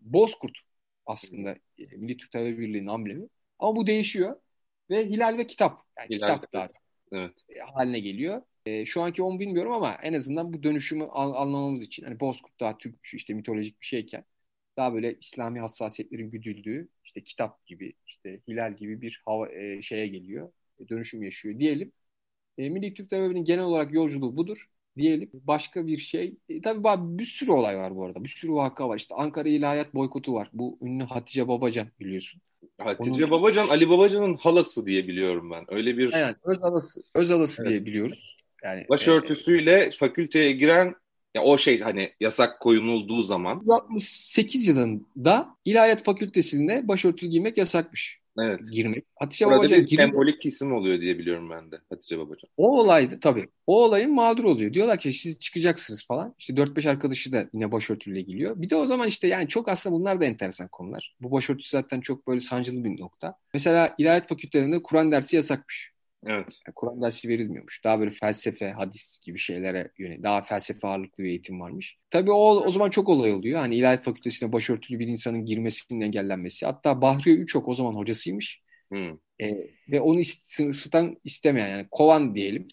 Bozkurt 0.01 0.59
aslında 1.07 1.51
e, 1.79 1.87
Milli 1.97 2.17
Türk 2.17 2.31
Talebe 2.31 2.59
Birliği'nin 2.59 2.87
amblemi. 2.87 3.29
Ama 3.59 3.77
bu 3.77 3.87
değişiyor 3.87 4.37
ve 4.91 5.07
Hilal 5.07 5.39
ve 5.39 5.47
Kitap. 5.47 5.83
Yani 5.99 6.09
Hilal, 6.11 6.35
kitap 6.35 6.53
da 6.53 6.69
evet. 7.13 7.33
E, 7.49 7.59
haline 7.59 8.01
geliyor. 8.01 8.43
E, 8.67 8.87
şu 8.87 9.03
anki 9.03 9.23
onu 9.23 9.41
bilmiyorum 9.41 9.73
ama 9.73 9.95
en 10.03 10.13
azından 10.13 10.53
bu 10.53 10.63
dönüşümü 10.63 11.05
anlamamız 11.05 11.83
için 11.83 12.05
hani 12.05 12.21
Bozkurt 12.21 12.61
daha 12.61 12.79
Türk 12.79 12.95
işte 13.13 13.35
mitolojik 13.35 13.81
bir 13.81 13.87
şeyken 13.87 14.25
daha 14.77 14.95
böyle 14.95 15.15
İslami 15.21 15.61
hassasiyetlerin 15.61 16.31
güdüldüğü 16.31 16.89
işte 17.05 17.25
kitap 17.25 17.67
gibi 17.67 17.93
işte 18.07 18.41
hilal 18.49 18.77
gibi 18.77 19.01
bir 19.01 19.23
hava 19.25 19.49
e, 19.49 19.83
şeye 19.83 20.07
geliyor. 20.07 20.53
E, 20.81 20.89
dönüşüm 20.89 21.23
yaşıyor 21.23 21.59
diyelim. 21.59 21.93
E, 22.59 22.69
Milli 22.69 22.95
Türk 22.95 23.11
Devleti'nin 23.11 23.45
genel 23.45 23.65
olarak 23.65 23.95
yolculuğu 23.95 24.37
budur 24.37 24.69
diyelim. 24.97 25.31
Başka 25.35 25.87
bir 25.87 25.99
şey. 25.99 26.37
E, 26.49 26.61
tabii 26.61 27.19
bir 27.19 27.25
sürü 27.25 27.51
olay 27.51 27.77
var 27.77 27.97
bu 27.97 28.05
arada. 28.05 28.25
Bir 28.25 28.29
sürü 28.29 28.53
vaka 28.53 28.89
var. 28.89 28.97
İşte 28.97 29.15
Ankara 29.15 29.49
İlahiyat 29.49 29.95
boykotu 29.95 30.35
var. 30.35 30.51
Bu 30.53 30.79
ünlü 30.83 31.05
Hatice 31.05 31.49
Babacan 31.49 31.89
biliyorsun. 32.01 32.41
Hatice 32.79 33.25
Onun... 33.25 33.31
Babacan, 33.31 33.69
Ali 33.69 33.89
Babacan'ın 33.89 34.35
halası 34.35 34.87
diye 34.87 35.09
biliyorum 35.09 35.51
ben. 35.51 35.65
Öyle 35.69 35.99
bir... 35.99 36.13
Evet, 36.13 36.37
öz 36.45 36.63
halası, 36.63 37.03
öz 37.15 37.31
halası 37.31 37.63
evet. 37.63 37.71
diye 37.71 37.87
biliyoruz. 37.87 38.37
Yani 38.65 38.87
başörtüsüyle 38.89 39.73
e, 39.73 39.91
fakülteye 39.91 40.53
giren 40.53 40.95
ya 41.35 41.43
o 41.43 41.59
şey 41.59 41.81
hani 41.81 42.13
yasak 42.21 42.61
koyulduğu 42.61 43.23
zaman. 43.23 43.65
68 43.69 44.67
yılında 44.67 45.57
İlahiyat 45.65 46.05
Fakültesi'nde 46.05 46.89
başörtülü 46.89 47.31
giymek 47.31 47.57
yasakmış. 47.57 48.23
Evet. 48.39 48.61
Girmek. 48.73 49.05
Hatice 49.17 49.47
Burada 49.47 49.59
Babacan 49.59 49.79
bir 49.79 49.87
girmek... 49.87 50.07
sembolik 50.07 50.47
isim 50.47 50.75
oluyor 50.75 51.01
diye 51.01 51.19
biliyorum 51.19 51.51
ben 51.51 51.71
de 51.71 51.79
Hatice 51.89 52.19
Babacan. 52.19 52.51
O 52.57 52.81
olaydı 52.81 53.21
tabii. 53.21 53.49
O 53.67 53.85
olayın 53.85 54.15
mağdur 54.15 54.45
oluyor. 54.45 54.75
Diyorlar 54.75 54.99
ki 54.99 55.13
siz 55.13 55.39
çıkacaksınız 55.39 56.07
falan. 56.07 56.35
İşte 56.39 56.55
4-5 56.55 56.91
arkadaşı 56.91 57.33
da 57.33 57.49
yine 57.55 57.73
başörtüyle 57.73 58.21
geliyor. 58.21 58.63
Bir 58.63 58.71
de 58.71 58.77
o 58.77 58.87
zaman 58.87 59.09
işte 59.09 59.29
yani 59.29 59.49
çok 59.49 59.69
aslında 59.69 59.97
bunlar 59.97 60.21
da 60.21 60.25
enteresan 60.25 60.69
konular. 60.69 61.15
Bu 61.21 61.31
başörtüsü 61.31 61.71
zaten 61.71 62.01
çok 62.01 62.29
böyle 62.29 62.41
sancılı 62.41 62.85
bir 62.85 63.01
nokta. 63.01 63.35
Mesela 63.55 63.95
İlahiyat 63.99 64.29
Fakültelerinde 64.29 64.83
Kur'an 64.83 65.13
dersi 65.13 65.37
yasakmış. 65.37 65.92
Evet. 66.27 66.47
Yani 66.67 66.75
Kur'an 66.75 67.03
dersi 67.03 67.29
verilmiyormuş. 67.29 67.85
Daha 67.85 68.01
böyle 68.01 68.11
felsefe, 68.11 68.71
hadis 68.71 69.21
gibi 69.25 69.39
şeylere 69.39 69.91
yönelik 69.99 70.23
daha 70.23 70.43
felsefe 70.43 70.89
ağırlıklı 70.89 71.25
bir 71.25 71.29
eğitim 71.29 71.61
varmış. 71.61 71.97
Tabii 72.11 72.31
o, 72.31 72.65
o 72.67 72.71
zaman 72.71 72.91
çok 72.91 73.09
olay 73.09 73.33
oluyor. 73.33 73.59
Hani 73.59 73.75
İlahiyat 73.75 74.05
Fakültesine 74.05 74.53
başörtülü 74.53 74.99
bir 74.99 75.07
insanın 75.07 75.45
girmesinin 75.45 76.01
engellenmesi. 76.01 76.67
Hatta 76.67 77.01
Bahriye 77.01 77.37
Üçok 77.37 77.69
o 77.69 77.75
zaman 77.75 77.95
hocasıymış. 77.95 78.63
Hmm. 78.89 79.19
E, 79.41 79.71
ve 79.89 80.01
onu 80.01 80.19
ısıtan 80.69 81.17
istemeyen 81.25 81.69
yani 81.69 81.87
kovan 81.91 82.35
diyelim. 82.35 82.69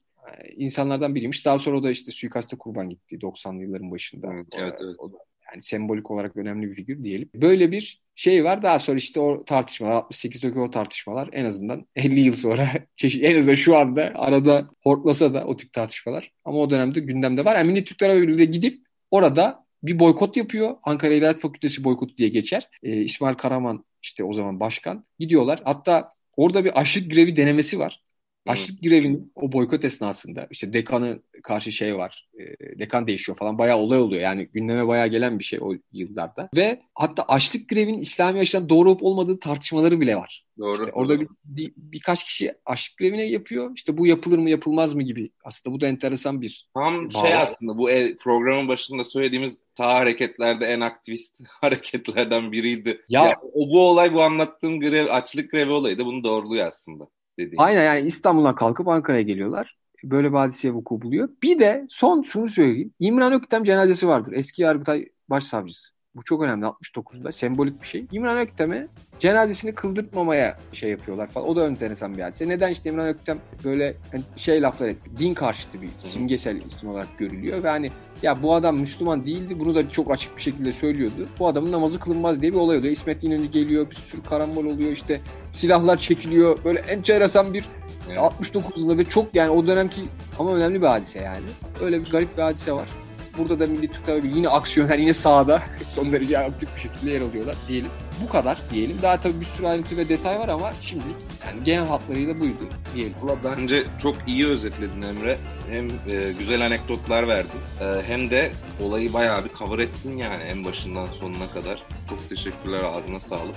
insanlardan 0.56 1.16
biriymiş. 1.16 1.46
Daha 1.46 1.60
sonra 1.60 1.78
o 1.78 1.84
da 1.84 1.92
işte 1.92 2.12
suikaste 2.12 2.58
kurban 2.58 2.90
gitti 2.90 3.22
90'lı 3.22 3.62
yılların 3.62 3.92
başında. 3.92 4.34
Evet, 4.34 4.48
evet, 4.58 4.74
evet. 4.82 4.96
O 5.00 5.12
da 5.14 5.18
yani 5.54 5.62
sembolik 5.62 6.12
olarak 6.12 6.38
önemli 6.38 6.70
bir 6.70 6.76
figür 6.76 7.04
diyelim. 7.04 7.30
Böyle 7.36 7.72
bir 7.72 8.02
şey 8.16 8.44
var. 8.44 8.64
Daha 8.64 8.80
sonra 8.80 8.98
işte 8.98 9.20
o 9.20 9.46
tartışmalar, 9.46 9.94
68'deki 9.94 10.60
o 10.60 10.70
tartışmalar 10.72 11.30
en 11.32 11.46
azından 11.46 11.86
50 11.96 12.20
yıl 12.20 12.34
sonra 12.34 12.70
en 13.04 13.38
azından 13.38 13.54
şu 13.54 13.78
anda 13.78 14.12
arada 14.16 14.70
hortlasa 14.84 15.34
da 15.34 15.46
o 15.46 15.58
tip 15.58 15.74
tartışmalar. 15.74 16.32
Ama 16.46 16.58
o 16.58 16.70
dönemde 16.70 17.00
gündemde 17.00 17.46
var. 17.46 17.56
Yani 17.56 17.72
Milli 17.72 17.86
Türkler 17.86 18.10
Hava 18.10 18.22
Birliği 18.22 18.52
gidip 18.52 18.78
orada 19.12 19.66
bir 19.84 20.00
boykot 20.00 20.38
yapıyor. 20.38 20.76
Ankara 20.84 21.14
İlahiyat 21.14 21.40
Fakültesi 21.40 21.84
boykotu 21.84 22.18
diye 22.18 22.30
geçer. 22.30 22.70
Ee, 22.84 23.02
İsmail 23.02 23.36
Karaman 23.36 23.86
işte 24.02 24.24
o 24.24 24.34
zaman 24.34 24.60
başkan. 24.60 25.06
Gidiyorlar. 25.20 25.62
Hatta 25.64 26.14
orada 26.38 26.66
bir 26.66 26.80
açlık 26.80 27.12
grevi 27.12 27.36
denemesi 27.36 27.80
var. 27.80 28.02
Açlık 28.48 28.84
grevinin 28.84 29.32
o 29.36 29.52
boykot 29.52 29.86
esnasında 29.86 30.48
işte 30.52 30.74
dekanı 30.74 31.20
karşı 31.44 31.72
şey 31.72 31.98
var. 31.98 32.28
E, 32.40 32.80
dekan 32.80 33.08
değişiyor 33.08 33.38
falan 33.38 33.58
bayağı 33.58 33.78
olay 33.78 34.00
oluyor. 34.00 34.22
Yani 34.22 34.48
gündeme 34.54 34.88
bayağı 34.88 35.08
gelen 35.08 35.40
bir 35.40 35.44
şey 35.44 35.60
o 35.62 35.74
yıllarda. 35.92 36.50
Ve 36.56 36.82
hatta 36.96 37.24
açlık 37.28 37.70
grevinin 37.70 38.00
İslami 38.00 38.40
açıdan 38.40 38.70
doğru 38.70 38.90
olup 38.90 39.04
olmadığı 39.04 39.40
tartışmaları 39.40 40.02
bile 40.02 40.16
var. 40.16 40.46
Doğru. 40.60 40.74
İşte 40.84 40.92
orada 40.94 41.20
bir, 41.20 41.28
bir, 41.46 41.74
birkaç 41.78 42.24
kişi 42.24 42.54
açlık 42.66 42.98
grevine 42.98 43.24
yapıyor. 43.24 43.72
İşte 43.76 43.98
bu 43.98 44.08
yapılır 44.08 44.38
mı 44.40 44.50
yapılmaz 44.50 44.94
mı 44.94 45.04
gibi. 45.04 45.30
Aslında 45.44 45.76
bu 45.76 45.82
da 45.82 45.88
enteresan 45.88 46.42
bir 46.42 46.68
Tam 46.74 47.04
bağlı. 47.14 47.28
şey 47.28 47.36
aslında 47.36 47.78
bu 47.78 47.90
el- 47.90 48.18
programın 48.18 48.68
başında 48.68 49.04
söylediğimiz 49.04 49.62
sağ 49.78 49.94
hareketlerde 49.94 50.66
en 50.66 50.80
aktivist 50.82 51.42
hareketlerden 51.62 52.52
biriydi. 52.52 53.02
Ya- 53.10 53.26
Ya, 53.26 53.36
o 53.54 53.70
bu 53.70 53.80
olay 53.90 54.14
bu 54.14 54.22
anlattığım 54.24 54.80
grev, 54.80 55.08
açlık 55.10 55.52
grevi 55.52 55.72
olayı 55.72 55.98
da 55.98 56.06
bunu 56.06 56.24
doğruluyor 56.24 56.68
aslında. 56.68 57.08
Dediğim. 57.40 57.60
Aynen 57.60 57.84
yani 57.84 58.08
İstanbul'dan 58.08 58.56
kalkıp 58.56 58.88
Ankara'ya 58.88 59.22
geliyorlar. 59.22 59.78
Böyle 60.04 60.32
bir 60.32 60.38
hadiseye 60.38 60.74
vuku 60.74 61.02
buluyor. 61.02 61.30
Bir 61.44 61.60
de 61.60 61.86
son 61.90 62.22
şunu 62.22 62.48
söyleyeyim. 62.48 62.94
İmran 63.00 63.34
Öktem 63.34 63.64
cenazesi 63.64 64.08
vardır. 64.08 64.34
Eski 64.34 64.62
Yargıtay 64.62 65.06
Başsavcısı. 65.30 65.99
Bu 66.16 66.24
çok 66.24 66.42
önemli 66.42 66.66
69'da 66.66 67.32
sembolik 67.32 67.82
bir 67.82 67.88
şey. 67.88 68.06
İmran 68.12 68.38
Öktem'e 68.38 68.88
cenazesini 69.20 69.76
kıldırtmamaya 69.76 70.58
şey 70.74 70.90
yapıyorlar 70.90 71.28
falan. 71.28 71.48
O 71.48 71.56
da 71.56 71.68
enteresan 71.68 72.18
bir 72.18 72.22
hadise. 72.22 72.50
Neden 72.50 72.72
işte 72.72 72.90
İmran 72.90 73.08
Öktem 73.08 73.40
böyle 73.64 73.96
hani 74.12 74.24
şey 74.36 74.62
laflar 74.62 74.88
etti. 74.88 75.10
Din 75.20 75.34
karşıtı 75.34 75.82
bir 75.82 75.90
simgesel 76.04 76.58
isim 76.58 76.90
olarak 76.90 77.18
görülüyor. 77.18 77.64
Ve 77.64 77.68
hani 77.70 77.92
ya 78.22 78.44
bu 78.44 78.56
adam 78.56 78.78
Müslüman 78.78 79.26
değildi. 79.26 79.60
Bunu 79.60 79.76
da 79.76 79.90
çok 79.90 80.12
açık 80.12 80.38
bir 80.38 80.42
şekilde 80.42 80.74
söylüyordu. 80.74 81.28
Bu 81.40 81.48
adamın 81.48 81.72
namazı 81.72 82.00
kılınmaz 82.00 82.42
diye 82.42 82.52
bir 82.52 82.58
olay 82.58 82.78
oluyor. 82.78 82.94
İsmet 82.94 83.24
İnönü 83.24 83.46
geliyor. 83.46 83.90
Bir 83.90 83.96
sürü 83.96 84.24
karambol 84.24 84.66
oluyor. 84.66 84.92
işte 84.92 85.20
silahlar 85.52 85.98
çekiliyor. 85.98 86.64
Böyle 86.64 86.80
enteresan 86.80 87.54
bir 87.54 87.66
Evet. 88.08 88.20
69 88.20 88.78
yılında 88.82 88.98
ve 88.98 89.04
çok 89.04 89.36
yani 89.36 89.50
o 89.50 89.68
dönemki 89.68 90.02
ama 90.40 90.54
önemli 90.56 90.82
bir 90.82 90.88
hadise 90.88 91.20
yani. 91.20 91.46
Öyle 91.82 92.00
bir 92.00 92.10
garip 92.12 92.38
bir 92.38 92.42
hadise 92.42 92.72
var. 92.74 92.90
Burada 93.38 93.60
da 93.60 93.68
Milli 93.68 93.88
Türk 93.88 94.08
Birliği 94.08 94.38
yine 94.38 94.50
aksiyoner 94.50 94.98
yine 94.98 95.14
sahada 95.14 95.64
son 95.96 96.12
derece 96.12 96.40
aktif 96.40 96.70
bir 96.76 96.82
şekilde 96.82 97.12
yer 97.12 97.22
alıyorlar 97.22 97.56
diyelim. 97.68 97.90
Bu 98.24 98.30
kadar 98.30 98.58
diyelim. 98.72 98.98
Daha 99.02 99.20
tabii 99.20 99.42
bir 99.42 99.46
sürü 99.46 99.68
ayrıntı 99.68 99.98
ve 99.98 100.10
detay 100.10 100.40
var 100.40 100.48
ama 100.48 100.72
şimdi 100.82 101.04
yani 101.48 101.64
genel 101.64 101.88
hatlarıyla 101.88 102.40
buydu 102.40 102.70
diyelim. 102.96 103.14
Valla 103.22 103.38
bence 103.44 103.84
çok 104.02 104.16
iyi 104.28 104.48
özetledin 104.48 105.02
Emre. 105.02 105.38
Hem 105.70 105.88
e, 105.88 106.34
güzel 106.40 106.66
anekdotlar 106.66 107.28
verdin 107.28 107.60
e, 107.82 108.02
hem 108.08 108.30
de 108.30 108.52
olayı 108.84 109.14
bayağı 109.14 109.46
bir 109.46 109.54
cover 109.54 109.80
ettin 109.80 110.18
yani 110.18 110.42
en 110.42 110.66
başından 110.66 111.06
sonuna 111.06 111.48
kadar. 111.54 111.84
Çok 112.10 112.30
teşekkürler 112.30 112.80
ağzına 112.84 113.20
sağlık. 113.20 113.56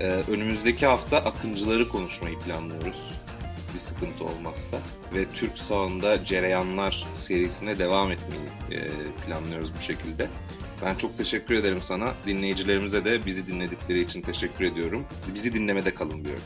E, 0.00 0.04
önümüzdeki 0.04 0.86
hafta 0.86 1.18
akıncıları 1.18 1.88
konuşmayı 1.88 2.38
planlıyoruz. 2.38 3.27
Bir 3.74 3.78
sıkıntı 3.78 4.24
olmazsa. 4.24 4.78
Ve 5.14 5.30
Türk 5.30 5.58
sağında 5.58 6.24
cereyanlar 6.24 7.06
serisine 7.20 7.78
devam 7.78 8.12
etmeyi 8.12 8.80
e, 8.80 8.86
planlıyoruz 9.26 9.74
bu 9.74 9.80
şekilde. 9.80 10.28
Ben 10.84 10.94
çok 10.94 11.18
teşekkür 11.18 11.54
ederim 11.54 11.82
sana. 11.82 12.14
Dinleyicilerimize 12.26 13.04
de 13.04 13.26
bizi 13.26 13.46
dinledikleri 13.46 14.00
için 14.00 14.22
teşekkür 14.22 14.64
ediyorum. 14.64 15.06
Bizi 15.34 15.52
dinlemede 15.54 15.94
kalın 15.94 16.24
diyorum. 16.24 16.42